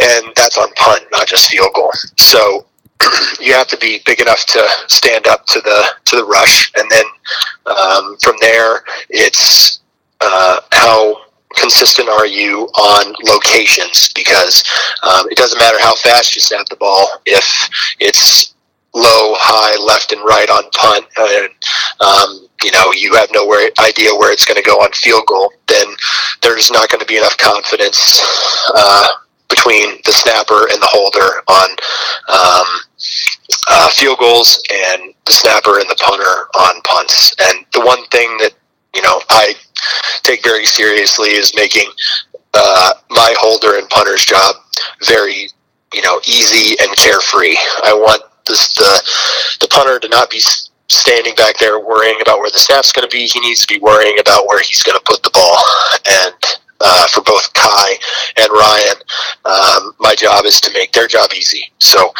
[0.00, 1.90] and that's on punt, not just field goal.
[2.16, 2.66] So
[3.40, 6.88] you have to be big enough to stand up to the to the rush, and
[6.90, 7.04] then
[7.66, 9.80] um, from there, it's
[10.20, 11.16] uh, how
[11.56, 14.12] consistent are you on locations?
[14.14, 14.62] Because
[15.02, 17.68] um, it doesn't matter how fast you snap the ball if
[18.00, 18.54] it's
[18.94, 21.50] low, high, left, and right on punt, and
[22.00, 23.44] um, you know you have no
[23.80, 25.86] idea where it's going to go on field goal, then
[26.42, 28.22] there's not going to be enough confidence
[28.74, 29.08] uh,
[29.48, 31.70] between the snapper and the holder on
[32.28, 32.68] um,
[33.70, 37.34] uh, field goals and the snapper and the punter on punts.
[37.40, 38.52] And the one thing that
[38.94, 39.54] you know I
[40.22, 41.90] take very seriously is making
[42.54, 44.56] uh, my holder and punter's job
[45.06, 45.48] very
[45.92, 47.56] you know easy and carefree.
[47.84, 49.02] I want this, the
[49.60, 50.40] the punter to not be
[50.88, 53.26] standing back there worrying about where the snap's going to be.
[53.26, 55.58] He needs to be worrying about where he's going to put the ball.
[56.10, 56.34] And
[56.80, 57.94] uh, for both Kai
[58.36, 58.96] and Ryan,
[59.44, 61.70] um, my job is to make their job easy.
[61.78, 62.12] So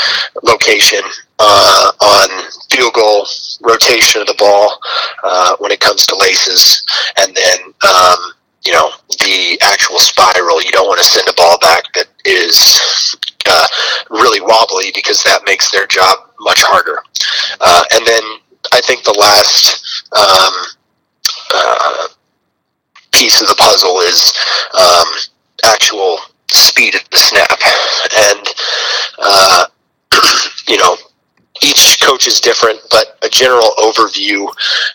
[0.42, 1.00] location
[1.38, 2.28] uh, on
[2.70, 3.26] field goal,
[3.62, 4.78] rotation of the ball
[5.24, 6.84] uh, when it comes to laces,
[7.18, 7.58] and then.
[7.88, 8.32] Um,
[8.66, 10.62] you know the actual spiral.
[10.62, 13.16] You don't want to send a ball back that is
[13.46, 13.66] uh,
[14.10, 17.02] really wobbly because that makes their job much harder.
[17.60, 18.22] Uh, and then
[18.72, 20.52] I think the last um,
[21.54, 22.08] uh,
[23.12, 24.32] piece of the puzzle is
[24.78, 25.08] um,
[25.64, 26.18] actual
[26.50, 27.58] speed of the snap.
[28.16, 28.46] And,
[29.18, 29.66] uh,
[30.68, 30.96] you know,
[31.62, 34.46] each coach is different, but a general overview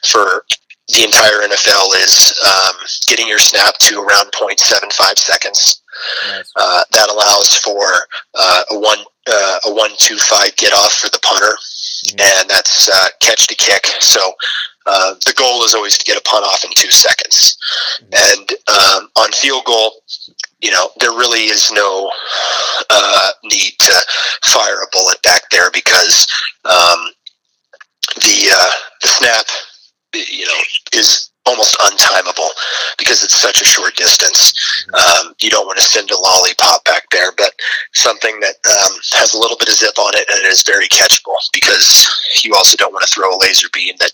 [0.06, 0.46] for
[0.90, 2.76] the entire NFL is um,
[3.08, 5.82] getting your snap to around 0.75 seconds.
[6.28, 6.52] Nice.
[6.56, 7.86] Uh, that allows for
[8.34, 12.20] uh, a one uh, a one two five get off for the punter, mm-hmm.
[12.20, 13.86] and that's uh, catch to kick.
[14.02, 14.34] So
[14.86, 17.58] uh, the goal is always to get a punt off in two seconds.
[18.02, 18.40] Mm-hmm.
[18.40, 20.02] And um, on field goal,
[20.62, 22.12] you know there really is no
[22.90, 23.94] uh, need to
[24.44, 26.28] fire a bullet back there because
[26.66, 27.08] um,
[28.16, 28.52] the
[29.02, 29.46] the snap
[30.14, 30.60] you know
[30.94, 32.50] is almost untimable
[32.98, 34.54] because it's such a short distance.
[34.94, 35.28] Mm-hmm.
[35.28, 37.52] Um, you don't want to send a lollipop back there, but
[37.94, 41.36] something that um, has a little bit of zip on it and is very catchable
[41.52, 42.08] because
[42.44, 44.12] you also don't want to throw a laser beam that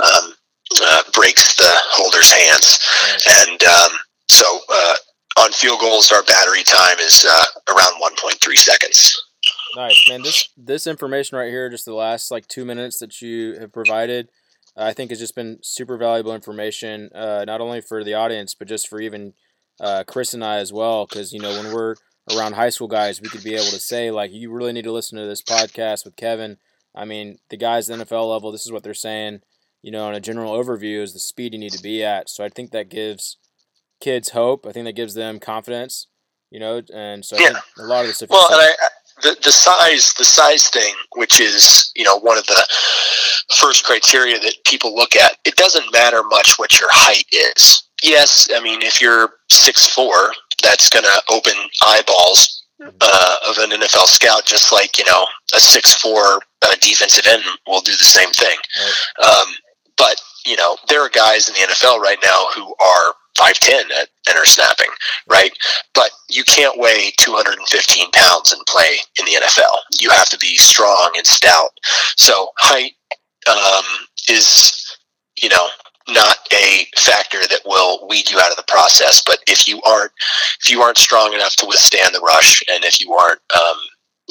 [0.00, 0.34] um,
[0.82, 2.78] uh, breaks the holder's hands.
[3.48, 4.94] And um, so uh,
[5.38, 9.22] on field goals, our battery time is uh, around 1.3 seconds.
[9.76, 10.22] Nice, man.
[10.22, 14.30] This this information right here, just the last like two minutes that you have provided
[14.76, 18.68] I think has just been super valuable information, uh, not only for the audience, but
[18.68, 19.32] just for even
[19.80, 21.06] uh, Chris and I as well.
[21.06, 21.94] Because, you know, when we're
[22.34, 24.92] around high school guys, we could be able to say, like, you really need to
[24.92, 26.58] listen to this podcast with Kevin.
[26.94, 29.40] I mean, the guys at the NFL level, this is what they're saying,
[29.82, 32.28] you know, in a general overview is the speed you need to be at.
[32.28, 33.38] So I think that gives
[34.00, 34.66] kids hope.
[34.66, 36.06] I think that gives them confidence,
[36.50, 37.58] you know, and so yeah.
[37.78, 38.30] a lot of the stuff.
[38.30, 38.88] Well, and I,
[39.22, 42.66] the, the size the size thing, which is you know one of the
[43.56, 47.84] first criteria that people look at, it doesn't matter much what your height is.
[48.02, 51.54] Yes, I mean if you're six four, that's going to open
[51.86, 52.64] eyeballs
[53.00, 57.42] uh, of an NFL scout, just like you know a six four uh, defensive end
[57.66, 58.56] will do the same thing.
[58.78, 59.28] Right.
[59.28, 59.54] Um,
[59.96, 64.36] but you know there are guys in the NFL right now who are 5'10 and
[64.36, 64.90] are snapping,
[65.28, 65.52] right?
[65.94, 69.76] But you can't weigh 215 pounds and play in the NFL.
[70.00, 71.70] You have to be strong and stout.
[72.16, 72.92] So height
[73.48, 73.84] um,
[74.28, 74.96] is,
[75.42, 75.68] you know,
[76.08, 79.22] not a factor that will weed you out of the process.
[79.24, 80.12] But if you aren't,
[80.60, 83.76] if you aren't strong enough to withstand the rush, and if you aren't um,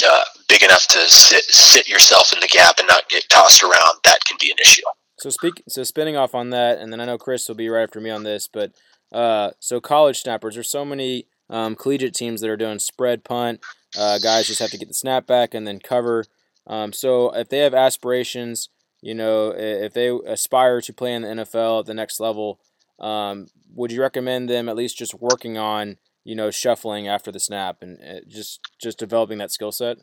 [0.08, 4.00] uh, big enough to sit sit yourself in the gap and not get tossed around,
[4.04, 4.84] that can be an issue.
[5.20, 7.84] So speak so spinning off on that, and then I know Chris will be right
[7.84, 8.72] after me on this, but
[9.16, 13.62] uh, so college snappers, there's so many um, collegiate teams that are doing spread punt.
[13.98, 16.26] Uh, guys just have to get the snap back and then cover.
[16.68, 18.68] Um, so if they have aspirations,
[19.02, 22.60] you know, if they aspire to play in the NFL at the next level,
[23.00, 27.40] um, would you recommend them at least just working on, you know, shuffling after the
[27.40, 29.98] snap and uh, just just developing that skill set?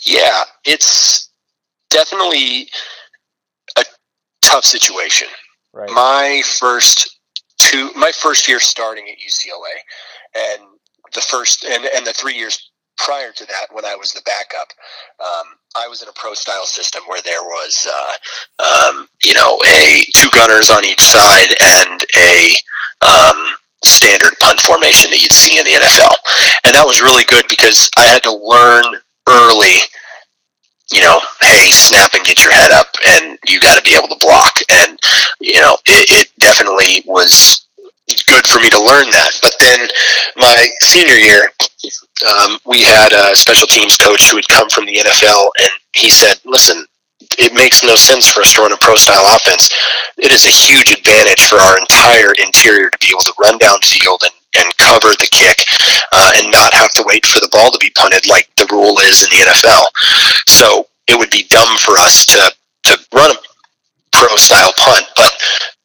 [0.00, 1.28] Yeah, it's
[1.90, 2.68] definitely
[3.76, 3.84] a
[4.40, 5.28] tough situation.
[5.74, 5.90] Right.
[5.90, 7.15] My first
[7.56, 9.76] two, my first year starting at UCLA,
[10.34, 10.62] and
[11.14, 14.72] the first and and the three years prior to that, when I was the backup,
[15.20, 19.60] um, I was in a pro style system where there was, uh, um, you know,
[19.66, 22.54] a two gunners on each side and a
[23.02, 23.54] um,
[23.84, 26.14] standard punt formation that you'd see in the NFL,
[26.64, 29.80] and that was really good because I had to learn early.
[30.92, 34.08] You know, hey, snap and get your head up, and you got to be able
[34.08, 34.54] to block.
[34.70, 34.98] And
[35.40, 37.66] you know, it, it definitely was
[38.26, 39.30] good for me to learn that.
[39.42, 39.88] But then
[40.36, 41.50] my senior year,
[42.22, 46.08] um, we had a special teams coach who had come from the NFL, and he
[46.08, 46.86] said, "Listen,
[47.38, 49.70] it makes no sense for us to run a pro style offense.
[50.18, 54.22] It is a huge advantage for our entire interior to be able to run downfield
[54.22, 55.64] and, and cover the kick
[56.12, 58.98] uh, and not have to wait for the ball to be punted like the rule
[59.00, 59.84] is in the NFL.
[60.48, 62.52] So it would be dumb for us to,
[62.84, 63.38] to run a
[64.12, 65.06] pro style punt.
[65.14, 65.32] But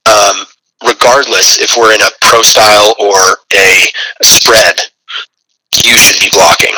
[0.10, 0.46] um,
[0.88, 3.86] regardless, if we're in a pro style or a,
[4.22, 4.80] a spread,
[5.84, 6.76] you should be blocking.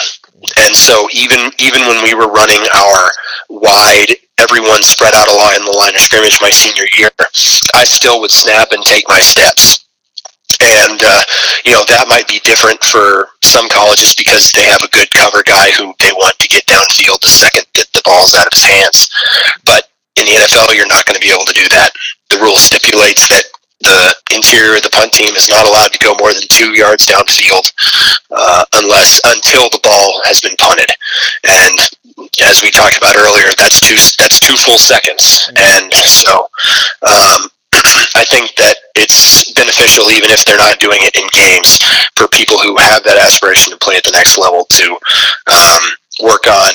[0.59, 3.11] And so even even when we were running our
[3.49, 7.09] wide, everyone spread out along the line of scrimmage my senior year,
[7.75, 9.85] I still would snap and take my steps.
[10.61, 11.23] And uh,
[11.65, 15.43] you know that might be different for some colleges because they have a good cover
[15.43, 18.65] guy who they want to get downfield the second that the ball's out of his
[18.65, 19.09] hands.
[19.65, 19.89] But
[20.19, 21.91] in the NFL, you're not going to be able to do that.
[22.29, 23.43] The rule stipulates that
[23.83, 27.05] the interior of the punt team is not allowed to go more than two yards
[27.05, 27.67] downfield
[28.31, 30.89] uh, unless until the ball has been punted.
[31.43, 31.77] And
[32.41, 35.49] as we talked about earlier, that's two that's two full seconds.
[35.55, 36.47] And so
[37.03, 37.49] um,
[38.15, 39.42] I think that it's
[39.83, 41.83] beneficial, even if they're not doing it in games,
[42.15, 44.95] for people who have that aspiration to play at the next level to
[45.51, 45.83] um,
[46.23, 46.71] work on.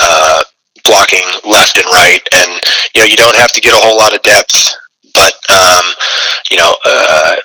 [0.00, 0.42] Uh,
[0.84, 2.60] blocking left and right and
[2.92, 4.74] you know you don't have to get a whole lot of depth
[5.14, 5.84] but um,
[6.50, 7.36] you know, uh,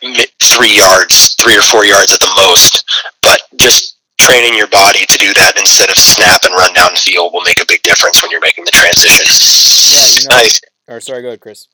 [0.42, 2.84] three yards, three or four yards at the most.
[3.22, 7.00] But just training your body to do that instead of snap and run down the
[7.00, 9.26] field will make a big difference when you're making the transition.
[9.28, 10.62] Yeah, you know, nice.
[10.88, 11.68] Or sorry, go ahead, Chris.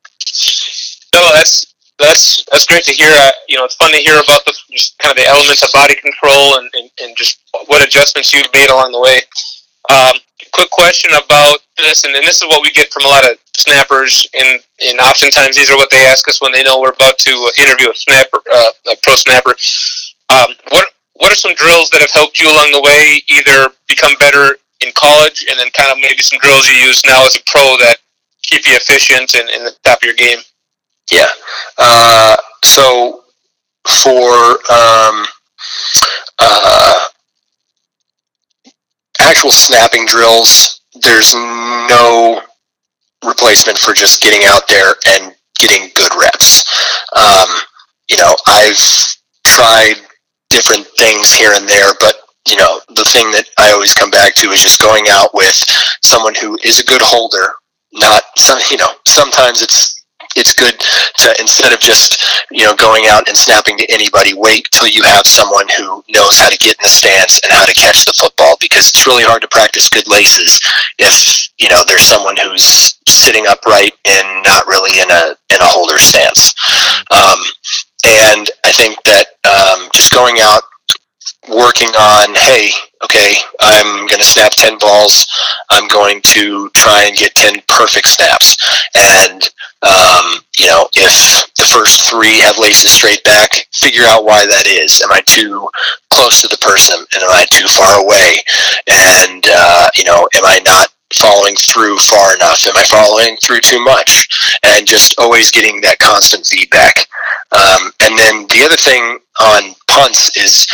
[1.13, 3.11] No, that's that's that's great to hear.
[3.47, 5.95] You know, it's fun to hear about the just kind of the elements of body
[5.95, 9.21] control and, and, and just what adjustments you've made along the way.
[9.89, 10.17] Um,
[10.53, 13.37] quick question about this, and, and this is what we get from a lot of
[13.57, 17.17] snappers, and, and oftentimes these are what they ask us when they know we're about
[17.17, 19.55] to interview a snapper, uh, a pro snapper.
[20.29, 24.13] Um, what what are some drills that have helped you along the way, either become
[24.19, 27.43] better in college, and then kind of maybe some drills you use now as a
[27.45, 27.97] pro that
[28.41, 30.39] keep you efficient and in the top of your game?
[31.11, 31.27] Yeah.
[31.77, 33.23] Uh, so
[33.87, 34.31] for
[34.71, 35.25] um,
[36.39, 37.05] uh,
[39.19, 42.41] actual snapping drills, there's no
[43.25, 46.63] replacement for just getting out there and getting good reps.
[47.15, 47.49] Um,
[48.09, 48.77] you know, I've
[49.45, 49.95] tried
[50.49, 52.15] different things here and there, but
[52.47, 55.55] you know, the thing that I always come back to is just going out with
[56.03, 57.53] someone who is a good holder.
[57.93, 59.92] Not some, you know, sometimes it's
[60.35, 64.67] it's good to instead of just you know going out and snapping to anybody wait
[64.71, 67.73] till you have someone who knows how to get in the stance and how to
[67.73, 70.59] catch the football because it's really hard to practice good laces
[70.99, 75.69] if you know there's someone who's sitting upright and not really in a in a
[75.69, 76.53] holder stance.
[77.11, 77.39] Um,
[78.05, 80.63] and i think that um, just going out
[81.49, 82.69] working on hey
[83.03, 85.25] okay i'm going to snap 10 balls.
[85.69, 88.55] I'm going to try and get 10 perfect snaps.
[88.95, 89.41] And
[89.81, 94.67] um, you know if the first three have laces straight back figure out why that
[94.67, 95.01] is.
[95.01, 95.67] Am i too
[96.09, 96.99] close to the person?
[97.13, 98.37] And am i too far away?
[98.87, 102.65] And uh, you know am i not following through far enough?
[102.65, 104.27] Am i following through too much?
[104.63, 106.95] And just always getting that constant feedback.
[107.51, 110.65] Um, and then the other thing on punts is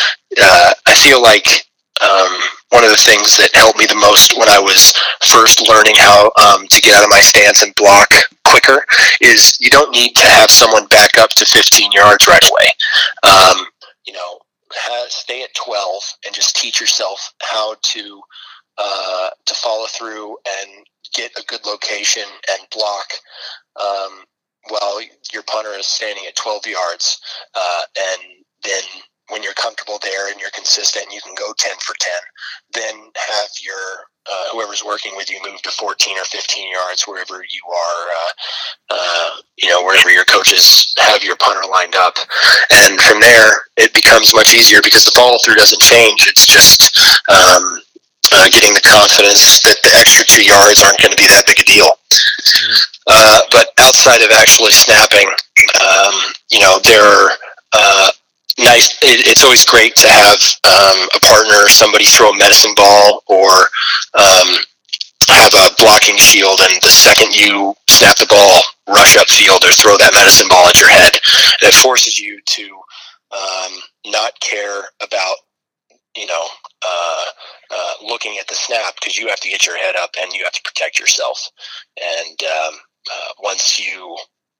[0.41, 1.65] uh, I feel like
[2.01, 2.31] um,
[2.69, 4.93] one of the things that helped me the most when I was
[5.25, 8.09] first learning how um, to get out of my stance and block
[8.45, 8.85] quicker
[9.21, 12.69] is you don't need to have someone back up to 15 yards right away.
[13.23, 13.65] Um,
[14.05, 14.39] you know,
[15.07, 18.21] stay at 12 and just teach yourself how to
[18.77, 23.05] uh, to follow through and get a good location and block
[23.81, 24.23] um,
[24.69, 25.01] while
[25.33, 27.19] your punter is standing at 12 yards,
[27.55, 28.21] uh, and
[28.63, 28.81] then
[29.29, 32.13] when you're comfortable there and you're consistent, and you can go 10 for 10.
[32.73, 37.41] Then have your uh, whoever's working with you move to 14 or 15 yards wherever
[37.41, 38.31] you are, uh,
[38.91, 42.15] uh, you know, wherever your coaches have your punter lined up.
[42.71, 46.27] And from there, it becomes much easier because the follow through doesn't change.
[46.27, 46.97] It's just
[47.29, 47.81] um,
[48.33, 51.59] uh, getting the confidence that the extra two yards aren't going to be that big
[51.59, 51.89] a deal.
[51.89, 52.77] Mm-hmm.
[53.09, 55.27] Uh, but outside of actually snapping,
[55.81, 56.13] um,
[56.51, 57.31] you know, there are
[57.73, 58.11] uh,
[58.59, 58.97] nice.
[59.01, 63.49] It, it's always great to have um, a partner, somebody throw a medicine ball or
[64.13, 64.55] um,
[65.27, 69.97] have a blocking shield, and the second you snap the ball, rush upfield or throw
[69.97, 71.13] that medicine ball at your head,
[71.61, 72.63] it forces you to
[73.31, 73.73] um,
[74.07, 75.35] not care about
[76.15, 76.45] you know
[76.85, 77.25] uh,
[77.71, 80.43] uh, looking at the snap because you have to get your head up and you
[80.43, 81.49] have to protect yourself.
[81.97, 82.73] And um,
[83.11, 84.17] uh, once you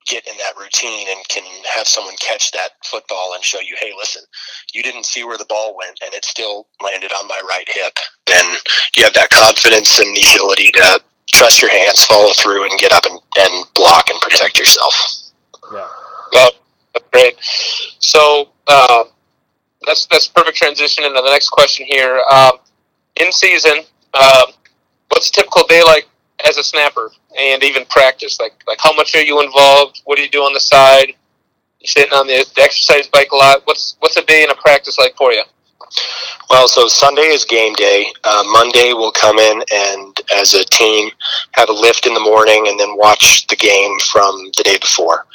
[0.09, 1.43] get in that routine and can
[1.75, 4.23] have someone catch that football and show you, hey, listen,
[4.73, 7.93] you didn't see where the ball went and it still landed on my right hip,
[8.25, 8.43] then
[8.97, 10.99] you have that confidence and the ability to
[11.29, 14.93] trust your hands, follow through, and get up and, and block and protect yourself.
[15.71, 15.87] Yeah.
[16.33, 16.51] Well,
[16.93, 17.35] that's great.
[17.99, 19.03] So uh,
[19.85, 22.21] that's that's perfect transition into the next question here.
[22.31, 22.53] Um,
[23.15, 23.83] in season,
[24.13, 24.53] um,
[25.09, 26.07] what's a typical day like
[26.47, 28.39] as a snapper, and even practice?
[28.39, 30.01] Like like how much are you involved?
[30.05, 31.13] What do you do on the side?
[31.79, 33.61] You sitting on the, the exercise bike a lot.
[33.65, 35.43] What's what's a day in a practice like for you?
[36.49, 38.07] Well, so Sunday is game day.
[38.23, 41.09] Uh, Monday we'll come in and, as a team,
[41.53, 45.25] have a lift in the morning and then watch the game from the day before.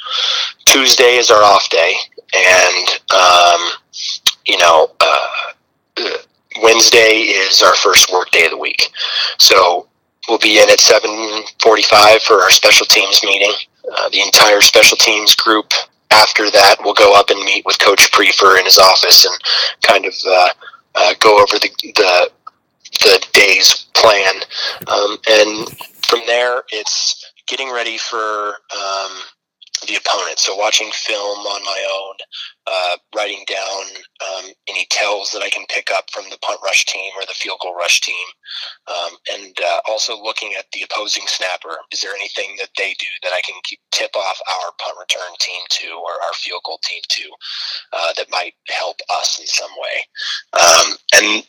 [0.65, 1.93] Tuesday is our off day,
[2.33, 3.71] and um,
[4.45, 5.27] you know, uh,
[6.61, 8.89] Wednesday is our first work day of the week.
[9.39, 9.87] So
[10.27, 13.53] we'll be in at 7:45 for our special teams meeting.
[13.91, 15.71] Uh, the entire special teams group
[16.11, 19.35] after that will go up and meet with Coach Priefer in his office and
[19.81, 20.49] kind of uh,
[20.95, 22.31] uh, go over the, the
[23.03, 24.35] the day's plan.
[24.87, 25.69] Um, and
[26.07, 29.11] from there, it's getting ready for um,
[29.87, 30.39] the opponent.
[30.39, 32.15] So watching film on my own,
[32.67, 33.83] uh, writing down
[34.25, 37.33] um, any tells that I can pick up from the punt rush team or the
[37.33, 38.25] field goal rush team,
[38.87, 41.77] um, and uh, also looking at the opposing snapper.
[41.91, 43.55] Is there anything that they do that I can
[43.91, 47.29] tip off our punt return team to or our field goal team to
[47.93, 49.97] uh, that might help us in some way?
[50.53, 51.43] Um, and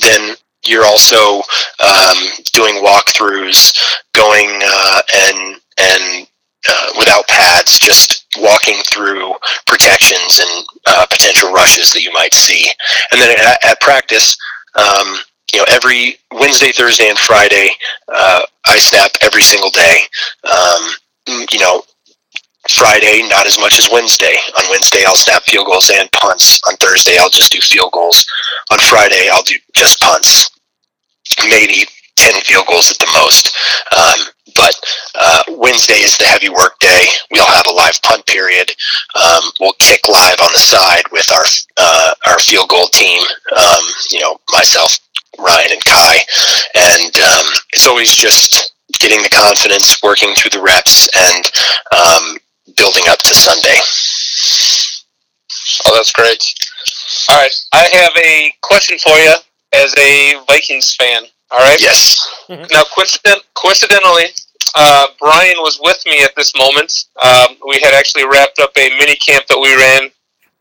[0.00, 1.38] then you're also
[1.80, 2.18] um,
[2.52, 3.76] doing walkthroughs,
[4.14, 6.26] going uh, and and
[6.68, 9.34] uh, without pads, just walking through
[9.66, 10.66] protections and
[11.52, 12.66] rushes that you might see.
[13.10, 14.36] And then at, at practice,
[14.74, 15.18] um,
[15.52, 17.68] you know, every Wednesday, Thursday, and Friday,
[18.08, 19.98] uh, I snap every single day.
[20.44, 21.82] Um, you know,
[22.70, 24.34] Friday, not as much as Wednesday.
[24.58, 26.60] On Wednesday, I'll snap field goals and punts.
[26.68, 28.24] On Thursday, I'll just do field goals.
[28.70, 30.48] On Friday, I'll do just punts.
[31.48, 31.84] Maybe
[32.16, 33.56] 10 field goals at the most.
[33.96, 34.26] Um,
[34.56, 34.74] but
[35.14, 37.06] uh, Wednesday is the heavy work day.
[37.30, 38.70] We'll have a live punt period.
[39.14, 41.44] Um, we'll kick live on the side with our
[41.76, 43.22] uh, our field goal team.
[43.56, 44.96] Um, you know, myself,
[45.38, 46.16] Ryan, and Kai,
[46.74, 51.44] and um, it's always just getting the confidence, working through the reps, and
[51.96, 52.36] um,
[52.76, 53.78] building up to Sunday.
[55.86, 56.42] Oh, that's great.
[57.30, 59.34] All right, I have a question for you
[59.72, 61.22] as a Vikings fan.
[61.50, 61.80] All right.
[61.80, 62.18] Yes.
[62.48, 64.24] Now, coincident- coincidentally,
[64.74, 66.92] uh, Brian was with me at this moment.
[67.22, 70.10] Um, we had actually wrapped up a mini camp that we ran,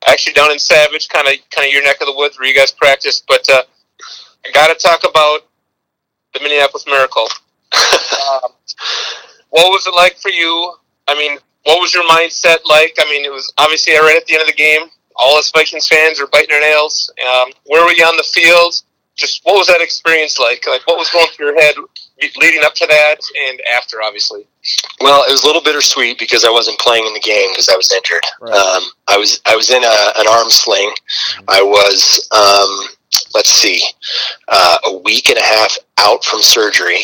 [0.07, 2.55] actually down in Savage, kind of kind of your neck of the woods where you
[2.55, 3.25] guys practiced.
[3.27, 3.63] But uh,
[4.45, 5.41] I got to talk about
[6.33, 7.27] the Minneapolis Miracle.
[7.73, 8.51] um,
[9.49, 10.73] what was it like for you?
[11.07, 12.95] I mean, what was your mindset like?
[12.99, 14.89] I mean, it was obviously right at the end of the game.
[15.15, 17.11] All us Vikings fans are biting their nails.
[17.19, 18.81] Um, where were you on the field?
[19.15, 20.65] Just what was that experience like?
[20.65, 21.75] Like, what was going through your head
[22.39, 23.17] leading up to that
[23.49, 24.45] and after, obviously?
[24.99, 27.75] Well, it was a little bittersweet because I wasn't playing in the game because I
[27.75, 28.23] was injured.
[28.39, 28.53] Right.
[28.53, 30.93] Um, I was I was in a, an arm sling.
[31.47, 32.89] I was um,
[33.33, 33.81] let's see,
[34.47, 37.01] uh, a week and a half out from surgery,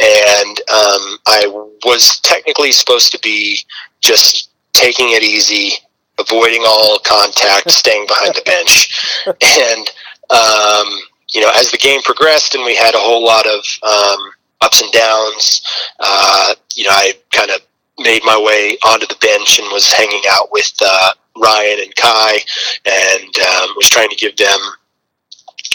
[0.00, 1.44] and um, I
[1.84, 3.58] was technically supposed to be
[4.00, 5.72] just taking it easy,
[6.18, 9.90] avoiding all contact, staying behind the bench, and
[10.30, 10.98] um,
[11.32, 14.32] you know, as the game progressed and we had a whole lot of um,
[14.62, 15.62] ups and downs,
[16.00, 17.60] uh, you know, I kind of
[17.98, 22.38] made my way onto the bench and was hanging out with uh, Ryan and Kai
[22.86, 24.58] and um, was trying to give them,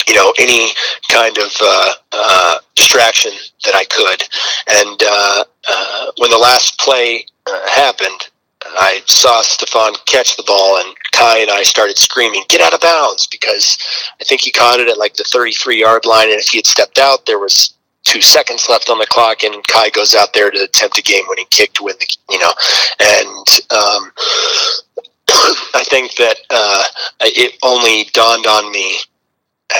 [0.08, 0.70] you know, any
[1.10, 3.32] kind of uh, uh, distraction
[3.66, 4.24] that I could.
[4.68, 8.30] And uh, uh, when the last play uh, happened,
[8.66, 12.82] I saw Stefon catch the ball, and Kai and I started screaming, "Get out of
[12.82, 13.78] bounds!" Because
[14.20, 16.68] I think he caught it at like the 33 yard line, and if he had
[16.68, 17.77] stepped out, there was
[18.08, 21.46] two seconds left on the clock, and Kai goes out there to attempt a game-winning
[21.50, 22.54] kick to win the, you know,
[23.00, 24.12] and um,
[25.76, 26.84] I think that uh,
[27.22, 28.98] it only dawned on me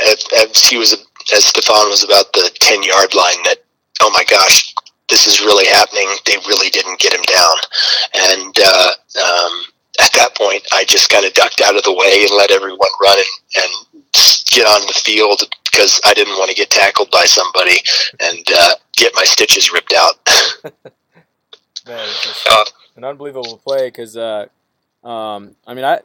[0.08, 0.94] as, as he was
[1.34, 3.58] as Stefon was about the 10 yard line that
[4.02, 4.74] oh my gosh
[5.10, 6.08] this is really happening.
[6.26, 7.56] They really didn't get him down.
[8.14, 8.92] And uh,
[9.24, 9.64] um,
[10.02, 12.90] at that point I just kind of ducked out of the way and let everyone
[13.02, 13.72] run and, and
[14.52, 15.44] get on the field
[15.78, 17.78] because I didn't want to get tackled by somebody
[18.20, 20.16] and uh, get my stitches ripped out.
[21.88, 22.10] Man,
[22.50, 22.66] Uh,
[22.96, 24.48] an unbelievable play because, uh,
[25.04, 26.00] um, I mean, I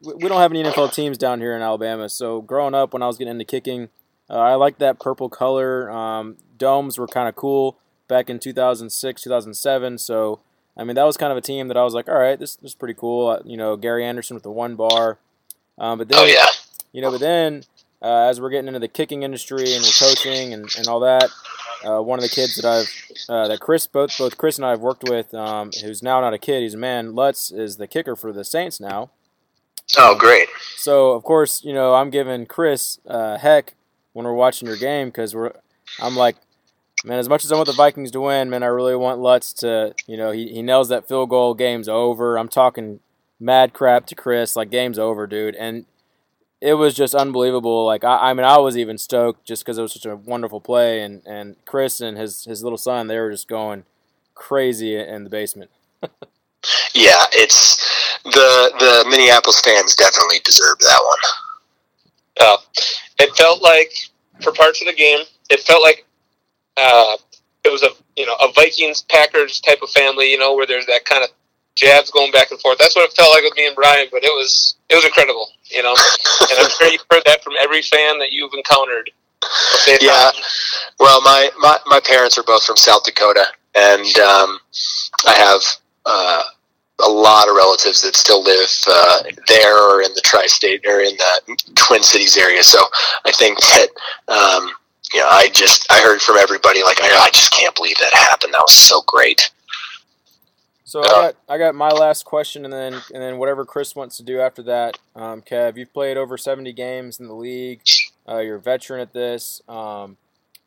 [0.00, 2.08] we don't have any NFL teams down here in Alabama.
[2.08, 3.88] So growing up, when I was getting into kicking,
[4.28, 5.88] uh, I liked that purple color.
[5.90, 9.98] Um, domes were kind of cool back in 2006, 2007.
[9.98, 10.40] So
[10.76, 12.56] I mean, that was kind of a team that I was like, all right, this,
[12.56, 13.28] this is pretty cool.
[13.28, 15.18] Uh, you know, Gary Anderson with the one bar.
[15.78, 16.46] Um, but then, oh yeah,
[16.92, 17.62] you know, but then
[18.02, 21.30] uh, as we're getting into the kicking industry and we're coaching and, and all that,
[21.84, 24.70] uh, one of the kids that I've uh, that Chris both both Chris and I
[24.70, 27.14] have worked with, um, who's now not a kid, he's a man.
[27.14, 29.10] Lutz is the kicker for the Saints now.
[29.98, 30.48] oh great.
[30.76, 33.74] So of course, you know, I'm giving Chris uh, heck
[34.12, 35.52] when we're watching your game because we're.
[36.00, 36.36] I'm like,
[37.04, 39.52] man, as much as I want the Vikings to win, man, I really want Lutz
[39.54, 42.38] to, you know, he, he nails that field goal, game's over.
[42.38, 43.00] I'm talking
[43.40, 45.84] mad crap to Chris, like game's over, dude, and
[46.62, 47.84] it was just unbelievable.
[47.84, 50.60] Like I, I mean, I was even stoked just because it was such a wonderful
[50.60, 53.84] play, and and Chris and his his little son, they were just going
[54.34, 55.70] crazy in the basement.
[56.94, 57.76] Yeah, it's
[58.24, 61.18] the the Minneapolis fans definitely deserve that one.
[62.40, 62.56] Uh,
[63.18, 63.92] it felt like
[64.42, 66.06] for parts of the game, it felt like
[66.76, 67.16] uh,
[67.64, 70.86] it was a you know a Vikings Packers type of family, you know, where there's
[70.86, 71.30] that kind of
[71.74, 72.78] jabs going back and forth.
[72.78, 75.48] That's what it felt like with me and Brian, but it was it was incredible,
[75.70, 75.94] you know.
[76.50, 79.10] and I'm sure you've heard that from every fan that you've encountered.
[80.00, 80.30] Yeah.
[81.00, 83.44] Well, my, my, my parents are both from South Dakota,
[83.74, 84.60] and um,
[85.26, 85.62] I have
[86.06, 86.42] uh,
[87.04, 91.16] a lot of relatives that still live uh, there or in the tri-state or in
[91.16, 92.62] the Twin Cities area.
[92.62, 92.78] So
[93.24, 93.88] I think that
[94.28, 94.70] um,
[95.12, 98.14] you know, I just I heard from everybody like I, I just can't believe that
[98.14, 98.54] happened.
[98.54, 99.50] That was so great.
[100.92, 104.18] So I got I got my last question, and then and then whatever Chris wants
[104.18, 104.98] to do after that.
[105.16, 107.80] Um, Kev, you've played over seventy games in the league.
[108.28, 109.62] Uh, you're a veteran at this.
[109.66, 110.18] Um,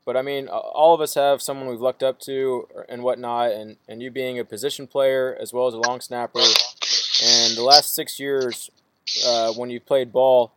[0.04, 3.78] but I mean, all of us have someone we've looked up to and whatnot, and,
[3.88, 6.40] and you being a position player as well as a long snapper.
[6.40, 8.72] And the last six years,
[9.28, 10.54] uh, when you played ball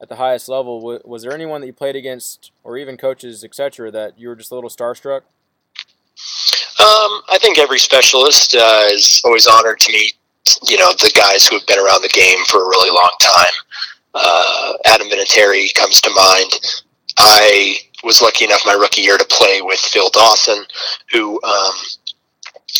[0.00, 3.44] at the highest level, w- was there anyone that you played against, or even coaches,
[3.44, 5.20] etc., that you were just a little starstruck?
[6.82, 10.14] Um, I think every specialist uh, is always honored to meet,
[10.64, 13.54] you know, the guys who have been around the game for a really long time.
[14.14, 16.50] Uh, Adam Vinatieri comes to mind.
[17.18, 20.64] I was lucky enough my rookie year to play with Phil Dawson,
[21.12, 21.74] who um,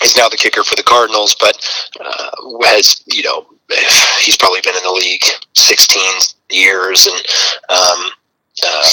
[0.03, 1.57] is now the kicker for the Cardinals, but
[2.01, 2.31] uh,
[2.65, 3.47] has, you know,
[4.21, 5.23] he's probably been in the league
[5.55, 6.03] 16
[6.51, 7.17] years and
[7.69, 8.11] um,
[8.67, 8.89] uh,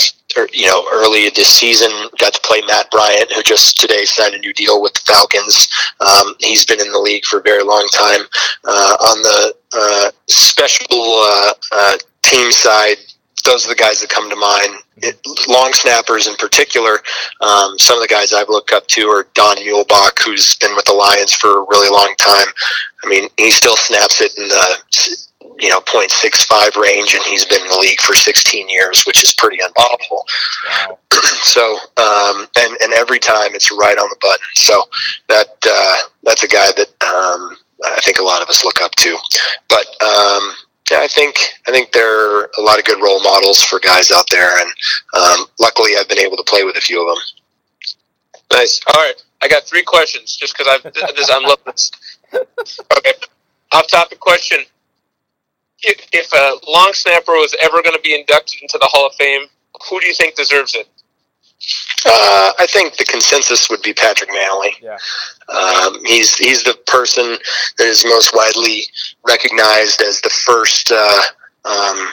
[0.54, 4.40] you know, early this season, got to play Matt Bryant, who just today signed a
[4.40, 5.70] new deal with the Falcons.
[6.00, 8.22] Um, he's been in the league for a very long time.
[8.64, 12.98] Uh, on the uh, special uh, uh, team side,
[13.46, 14.84] those are the guys that come to mind.
[14.98, 15.18] It,
[15.48, 17.00] long snappers in particular,
[17.42, 20.86] um, some of the guys I've looked up to are Don Muhlbach, who's been with
[20.86, 22.48] the Lions for a really long time.
[23.04, 24.78] I mean, he still snaps it in the
[25.60, 29.34] you know 0.65 range, and he's been in the league for 16 years, which is
[29.34, 30.26] pretty unbelievable.
[30.68, 31.00] Wow.
[31.44, 34.46] So, um, and and every time it's right on the button.
[34.54, 34.84] So
[35.28, 38.92] that uh, that's a guy that um, I think a lot of us look up
[38.96, 39.18] to.
[39.68, 40.54] But um,
[40.92, 41.36] yeah, I think
[41.68, 44.70] I think there are a lot of good role models for guys out there, and
[45.18, 47.24] um, luckily I've been able to play with a few of them.
[48.52, 48.82] Nice.
[48.88, 51.92] All right, I got three questions just because I've this, I'm loving this.
[52.98, 53.14] Okay,
[53.72, 54.60] off topic question.
[55.84, 59.16] If, if a long snapper was ever going to be inducted into the Hall of
[59.16, 59.48] Fame,
[59.90, 60.88] who do you think deserves it?
[62.06, 64.72] Uh, I think the consensus would be Patrick Mannelly.
[64.82, 64.98] Yeah.
[65.54, 67.38] Um, he's he's the person
[67.78, 68.84] that is most widely
[69.28, 71.22] recognized as the first uh,
[71.66, 72.08] um,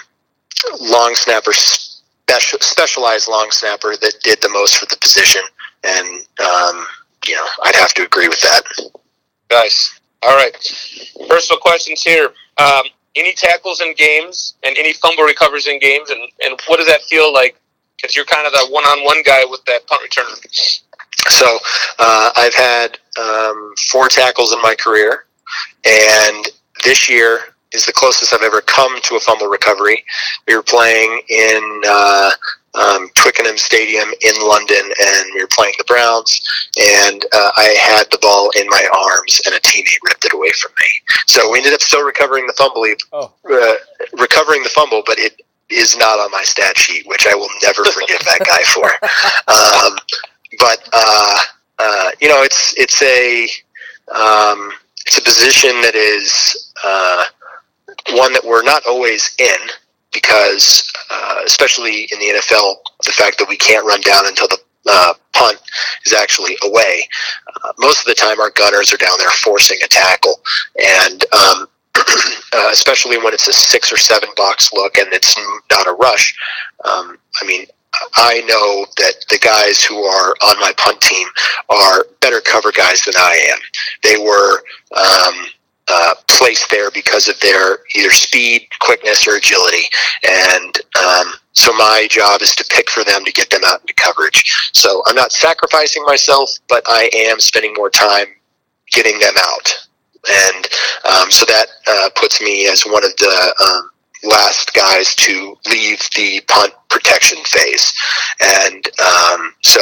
[0.80, 5.42] long snapper, special, specialized long snapper that did the most for the position,
[5.84, 6.06] and
[6.40, 6.86] um,
[7.26, 8.62] you know I'd have to agree with that.
[9.52, 10.00] Nice.
[10.22, 10.56] All right.
[11.28, 12.30] Personal questions here.
[12.58, 12.82] Um,
[13.16, 17.02] any tackles in games and any fumble recovers in games, and, and what does that
[17.02, 17.58] feel like?
[17.96, 20.82] Because you're kind of that one-on-one guy with that punt returner.
[21.30, 21.58] So
[21.98, 25.24] uh, I've had um, four tackles in my career,
[25.84, 26.44] and
[26.84, 27.40] this year
[27.72, 30.04] is the closest I've ever come to a fumble recovery.
[30.46, 32.30] We were playing in uh,
[32.76, 36.40] um, Twickenham Stadium in London, and we were playing the Browns,
[36.78, 40.50] and uh, I had the ball in my arms, and a teammate ripped it away
[40.60, 40.86] from me.
[41.26, 43.74] So we ended up still recovering the fumble, Oh, uh,
[44.20, 47.84] recovering the fumble, but it is not on my stat sheet, which I will never
[47.84, 48.90] forgive that guy for.
[49.48, 49.96] Um,
[50.58, 51.40] but uh,
[51.78, 53.44] uh, you know, it's it's a
[54.12, 54.72] um,
[55.06, 57.24] it's a position that is uh,
[58.12, 59.56] one that we're not always in
[60.16, 64.58] because, uh, especially in the NFL, the fact that we can't run down until the
[64.88, 65.58] uh, punt
[66.06, 67.06] is actually away.
[67.54, 70.40] Uh, most of the time, our gunners are down there forcing a tackle,
[70.82, 75.36] and um, uh, especially when it's a six or seven box look and it's
[75.70, 76.34] not a rush.
[76.84, 77.66] Um, I mean,
[78.14, 81.26] I know that the guys who are on my punt team
[81.68, 83.58] are better cover guys than I am.
[84.02, 84.62] They were
[84.96, 85.46] um,
[85.88, 89.84] uh, placed there because of their either speed, quickness, or agility,
[90.28, 93.94] and um, so my job is to pick for them to get them out into
[93.94, 94.70] coverage.
[94.72, 98.26] So I'm not sacrificing myself, but I am spending more time
[98.90, 99.88] getting them out,
[100.28, 100.68] and
[101.04, 103.90] um, so that uh, puts me as one of the um,
[104.26, 107.92] last guys to leave the punt protection phase.
[108.40, 109.80] And um, so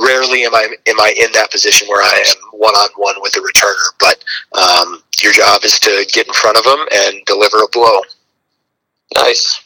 [0.00, 3.32] rarely am I am I in that position where I am one on one with
[3.32, 3.74] the returner.
[3.98, 4.24] But
[4.58, 8.00] um, your job is to get in front of them and deliver a blow.
[9.16, 9.62] Nice.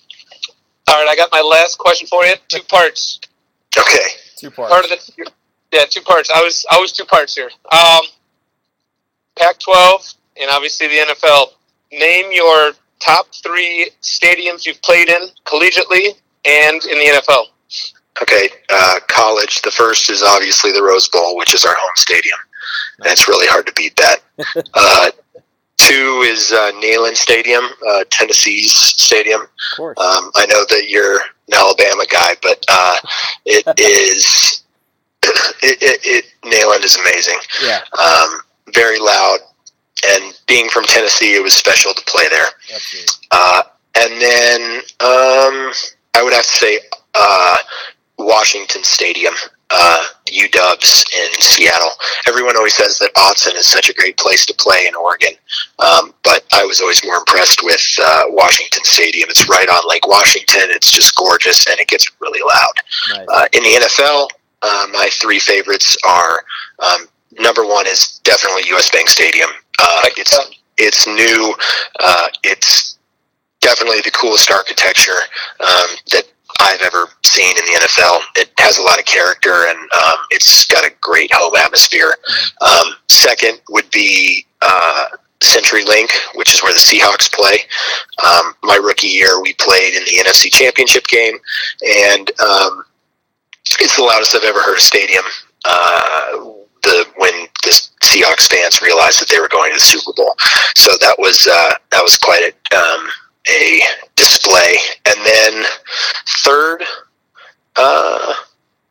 [0.88, 2.34] All right, I got my last question for you.
[2.48, 3.20] Two parts.
[3.78, 4.08] Okay.
[4.36, 4.72] Two parts.
[4.72, 5.30] Part of the
[5.72, 6.30] yeah, two parts.
[6.30, 7.50] I was I was two parts here.
[7.72, 8.02] Um,
[9.36, 11.46] Pac-12 and obviously the NFL.
[11.92, 12.72] Name your
[13.04, 17.46] top three stadiums you've played in collegiately and in the NFL.
[18.22, 19.62] Okay, uh, college.
[19.62, 22.38] The first is obviously the Rose Bowl, which is our home stadium.
[23.00, 24.18] And it's really hard to beat that.
[24.74, 25.10] uh,
[25.76, 29.40] two is uh, Neyland Stadium, uh, Tennessee's stadium.
[29.96, 32.96] Um, I know that you're an Alabama guy, but uh,
[33.44, 34.62] it is
[35.62, 37.38] it, it, it Neyland is amazing.
[37.62, 37.80] yeah.
[37.98, 38.40] Um,
[38.74, 39.38] very loud,
[40.10, 42.48] and being from Tennessee, it was special to play there.
[43.30, 43.62] Uh,
[43.96, 44.60] and then
[45.00, 45.72] um,
[46.14, 46.80] I would have to say
[47.14, 47.56] uh,
[48.18, 49.34] Washington Stadium,
[49.70, 51.90] uh, UW's in Seattle.
[52.28, 55.32] Everyone always says that Autzen is such a great place to play in Oregon,
[55.78, 59.28] um, but I was always more impressed with uh, Washington Stadium.
[59.30, 60.70] It's right on Lake Washington.
[60.70, 62.72] It's just gorgeous, and it gets really loud.
[63.10, 63.26] Nice.
[63.28, 64.28] Uh, in the NFL,
[64.62, 66.44] uh, my three favorites are
[66.78, 67.06] um,
[67.38, 69.50] number one is definitely US Bank Stadium.
[69.78, 70.38] Uh, it's
[70.76, 71.54] it's new.
[72.00, 72.98] Uh, it's
[73.60, 75.20] definitely the coolest architecture
[75.60, 76.24] um, that
[76.60, 78.20] I've ever seen in the NFL.
[78.36, 82.14] It has a lot of character and um, it's got a great home atmosphere.
[82.60, 85.06] Um, second would be uh,
[85.40, 87.58] CenturyLink, which is where the Seahawks play.
[88.24, 91.38] Um, my rookie year, we played in the NFC Championship game,
[92.06, 92.84] and um,
[93.80, 95.24] it's the loudest I've ever heard a stadium.
[95.64, 96.52] Uh,
[96.82, 100.34] the when the Seahawks fans realized that they were going to the Super Bowl,
[100.76, 103.08] so that was uh, that was quite a, um,
[103.48, 103.80] a
[104.16, 104.76] display.
[105.06, 105.64] And then
[106.44, 106.82] third,
[107.76, 108.34] uh,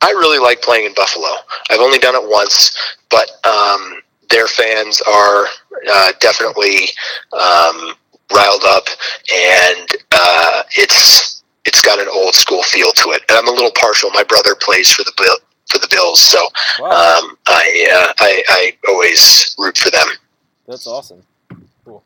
[0.01, 1.29] I really like playing in Buffalo.
[1.69, 2.75] I've only done it once,
[3.09, 5.45] but um, their fans are
[5.91, 6.89] uh, definitely
[7.31, 7.93] um,
[8.33, 8.87] riled up,
[9.33, 13.21] and uh, it's it's got an old school feel to it.
[13.29, 14.09] And I'm a little partial.
[14.11, 15.13] My brother plays for the
[15.69, 16.39] for the Bills, so
[16.79, 16.89] Wow.
[16.89, 20.07] um, I, uh, I I always root for them.
[20.67, 21.23] That's awesome.
[21.85, 22.03] Cool.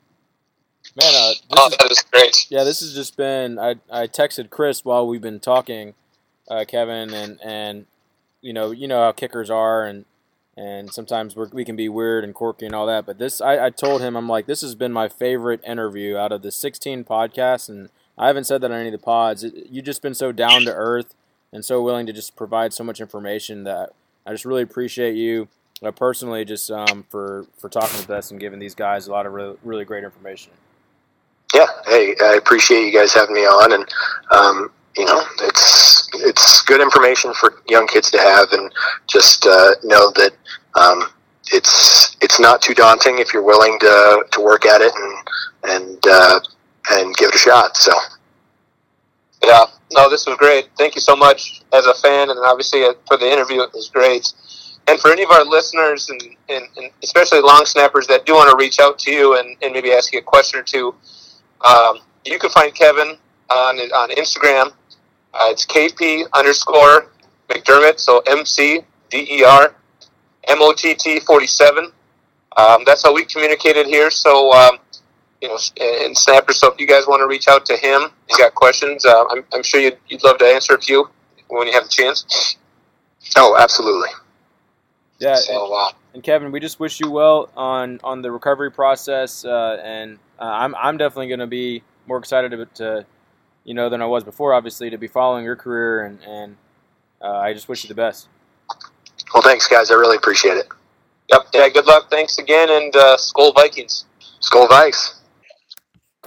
[1.02, 2.48] Man, uh, this Oh, is, that is great.
[2.50, 3.60] yeah, this has just been.
[3.60, 5.94] I I texted Chris while we've been talking,
[6.50, 7.86] uh, Kevin, and and
[8.42, 10.06] you know you know how kickers are, and
[10.56, 13.06] and sometimes we're, we can be weird and quirky and all that.
[13.06, 16.32] But this, I, I told him, I'm like, this has been my favorite interview out
[16.32, 19.44] of the 16 podcasts, and I haven't said that on any of the pods.
[19.44, 21.14] It, you've just been so down to earth
[21.58, 23.90] and so willing to just provide so much information that
[24.28, 25.48] I just really appreciate you
[25.82, 29.26] uh, personally, just um, for for talking with us and giving these guys a lot
[29.26, 30.52] of really, really great information.
[31.56, 33.90] Yeah, hey, I appreciate you guys having me on, and
[34.30, 38.72] um, you know, it's it's good information for young kids to have, and
[39.08, 40.34] just uh, know that
[40.76, 41.10] um,
[41.52, 46.04] it's it's not too daunting if you're willing to to work at it and and
[46.08, 46.40] uh,
[46.92, 47.76] and give it a shot.
[47.78, 47.94] So
[49.48, 50.68] Yeah, no, this was great.
[50.78, 53.90] Thank you so much as a fan, and obviously uh, for the interview, it was
[53.90, 54.34] great.
[54.90, 58.50] And for any of our listeners, and, and, and especially long snappers that do want
[58.50, 60.94] to reach out to you and, and maybe ask you a question or two,
[61.66, 63.18] um, you can find Kevin
[63.50, 64.74] on on Instagram.
[65.34, 67.12] Uh, it's KP underscore
[67.48, 69.74] McDermott, so M C D E R
[70.50, 71.92] M O T T 47.
[72.58, 74.10] Um, that's how we communicated here.
[74.10, 74.80] So, um,
[75.42, 76.54] you know, and Snapper.
[76.54, 79.44] So if you guys want to reach out to him, you got questions, uh, I'm,
[79.54, 81.10] I'm sure you'd, you'd love to answer a few
[81.50, 82.58] when you have a chance.
[83.36, 84.10] oh, absolutely.
[85.20, 88.72] Yeah, and, So, uh, and Kevin, we just wish you well on on the recovery
[88.72, 93.06] process, uh, and uh, I'm I'm definitely going to be more excited to, to,
[93.64, 94.54] you know, than I was before.
[94.54, 96.56] Obviously, to be following your career, and and
[97.22, 98.28] uh, I just wish you the best.
[99.34, 99.90] Well, thanks, guys.
[99.90, 100.68] I really appreciate it.
[101.30, 101.48] yep.
[101.54, 101.68] Yeah.
[101.70, 102.10] Good luck.
[102.12, 104.06] Thanks again, and uh, Skol Vikings.
[104.42, 105.17] Skol Vikes.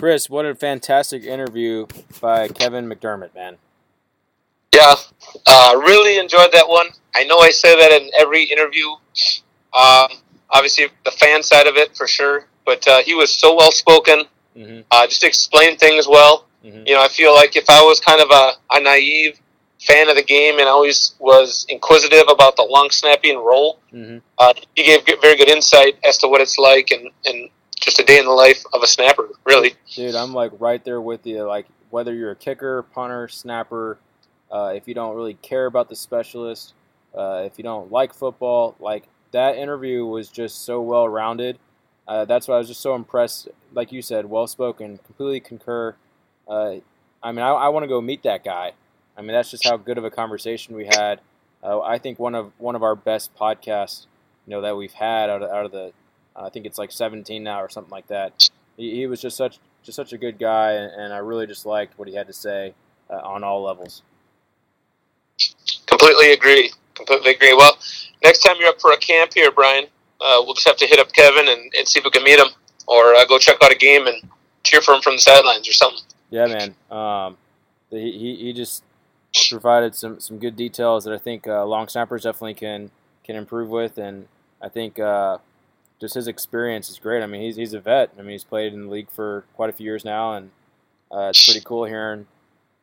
[0.01, 1.86] Chris, what a fantastic interview
[2.22, 3.59] by Kevin McDermott, man.
[4.74, 4.94] Yeah,
[5.46, 6.86] uh, really enjoyed that one.
[7.14, 8.86] I know I say that in every interview.
[9.74, 10.09] Um,
[10.48, 14.22] obviously, the fan side of it for sure, but uh, he was so well spoken.
[14.57, 14.80] Mm-hmm.
[14.90, 16.46] Uh, just explained things well.
[16.64, 16.88] Mhm.
[16.88, 19.38] You know, I feel like if I was kind of a, a naive
[19.82, 24.18] fan of the game and always was inquisitive about the long snapping role, Mm-hmm.
[24.38, 27.51] uh, he gave very good insight as to what it's like and, and
[27.81, 29.74] just a day in the life of a snapper, really.
[29.95, 31.43] Dude, I'm like right there with you.
[31.45, 33.99] Like whether you're a kicker, punter, snapper,
[34.51, 36.74] uh, if you don't really care about the specialist,
[37.16, 41.59] uh, if you don't like football, like that interview was just so well rounded.
[42.07, 43.49] Uh, that's why I was just so impressed.
[43.72, 44.99] Like you said, well spoken.
[44.99, 45.95] Completely concur.
[46.49, 46.76] Uh,
[47.22, 48.72] I mean, I, I want to go meet that guy.
[49.16, 51.20] I mean, that's just how good of a conversation we had.
[51.62, 54.07] Uh, I think one of one of our best podcasts,
[54.47, 55.93] you know, that we've had out of, out of the,
[56.37, 58.51] I think it's like 17 now or something like that
[58.81, 61.99] he, he was just such just such a good guy, and, I really just liked
[61.99, 62.74] what he had to say
[63.09, 64.03] uh, on all levels.
[65.87, 66.70] Completely agree.
[66.95, 67.55] Completely agree.
[67.55, 67.78] Well,
[68.22, 69.85] next time you're up for a camp here, Brian,
[70.20, 72.39] uh, we'll just have to hit up Kevin and, and see if we can meet
[72.39, 72.49] him,
[72.87, 74.22] or uh, go check out a game and
[74.64, 76.05] cheer for him from the sidelines or something.
[76.28, 76.74] Yeah, man.
[76.91, 77.39] Um,
[77.89, 78.85] he, he he just
[79.49, 82.91] provided some, some good details that I think uh, long snappers definitely can
[83.24, 84.28] can improve with, and
[84.61, 85.39] I think uh,
[86.01, 87.22] just his experience is great.
[87.22, 88.11] I mean, he's he's a vet.
[88.18, 90.51] I mean, he's played in the league for quite a few years now, and
[91.12, 92.26] uh, it's pretty cool hearing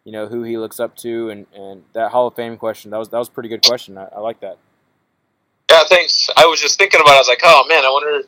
[0.06, 2.92] you know who he looks up to, and, and that Hall of Fame question.
[2.92, 3.98] That was that was a pretty good question.
[3.98, 4.58] I, I like that.
[5.70, 6.30] Yeah, thanks.
[6.38, 7.12] I was just thinking about.
[7.12, 7.16] it.
[7.16, 8.28] I was like, oh man, I wonder.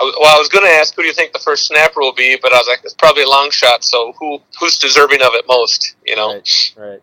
[0.00, 2.00] I was- Well, I was going to ask who do you think the first snapper
[2.00, 3.84] will be, but I was like, it's probably a long shot.
[3.84, 5.94] So who who's deserving of it most?
[6.06, 6.32] You know.
[6.34, 7.02] Right, right.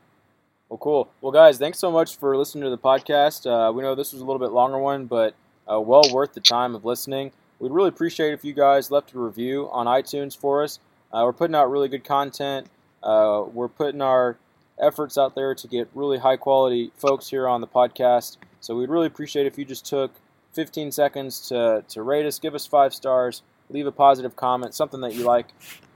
[0.67, 1.09] Well, cool.
[1.21, 3.45] Well, guys, thanks so much for listening to the podcast.
[3.45, 5.35] Uh, we know this was a little bit longer one, but
[5.71, 7.31] uh, well worth the time of listening.
[7.59, 10.79] We'd really appreciate if you guys left a review on iTunes for us.
[11.13, 12.67] Uh, we're putting out really good content.
[13.03, 14.37] Uh, we're putting our
[14.81, 18.37] efforts out there to get really high quality folks here on the podcast.
[18.59, 20.11] So we'd really appreciate if you just took
[20.53, 25.01] 15 seconds to, to rate us, give us five stars, leave a positive comment, something
[25.01, 25.47] that you like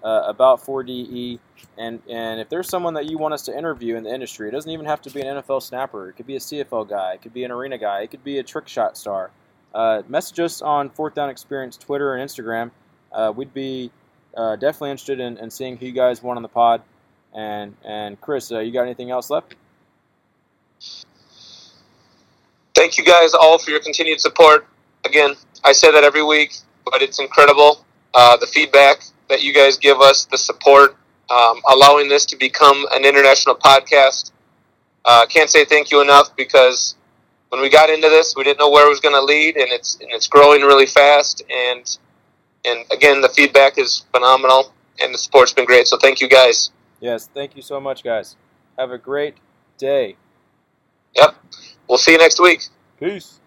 [0.03, 1.39] uh, about 4DE.
[1.77, 4.51] And and if there's someone that you want us to interview in the industry, it
[4.51, 6.09] doesn't even have to be an NFL snapper.
[6.09, 7.13] It could be a CFL guy.
[7.13, 8.01] It could be an arena guy.
[8.01, 9.31] It could be a trick shot star.
[9.75, 12.71] Uh, message us on Fourth Down Experience Twitter and Instagram.
[13.11, 13.91] Uh, we'd be
[14.35, 16.81] uh, definitely interested in, in seeing who you guys want on the pod.
[17.33, 19.55] And and Chris, uh, you got anything else left?
[22.73, 24.65] Thank you guys all for your continued support.
[25.05, 26.55] Again, I say that every week,
[26.85, 30.95] but it's incredible uh, the feedback that you guys give us, the support,
[31.29, 34.31] um, allowing this to become an international podcast.
[35.03, 36.95] Uh, can't say thank you enough because
[37.49, 39.71] when we got into this, we didn't know where it was going to lead, and
[39.71, 41.43] it's and it's growing really fast.
[41.49, 41.97] And
[42.65, 45.87] and again, the feedback is phenomenal, and the support's been great.
[45.87, 46.71] So thank you guys.
[46.99, 48.35] Yes, thank you so much, guys.
[48.77, 49.35] Have a great
[49.77, 50.17] day.
[51.15, 51.35] Yep,
[51.87, 52.67] we'll see you next week.
[52.99, 53.39] Peace.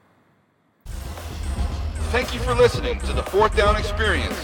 [2.11, 4.39] Thank you for listening to the Fourth Down Experience.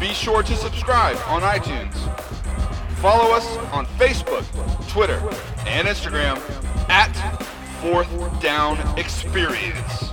[0.00, 1.94] Be sure to subscribe on iTunes.
[2.98, 4.44] Follow us on Facebook,
[4.88, 5.18] Twitter,
[5.66, 6.38] and Instagram
[6.88, 7.12] at
[7.82, 10.11] Fourth Down Experience.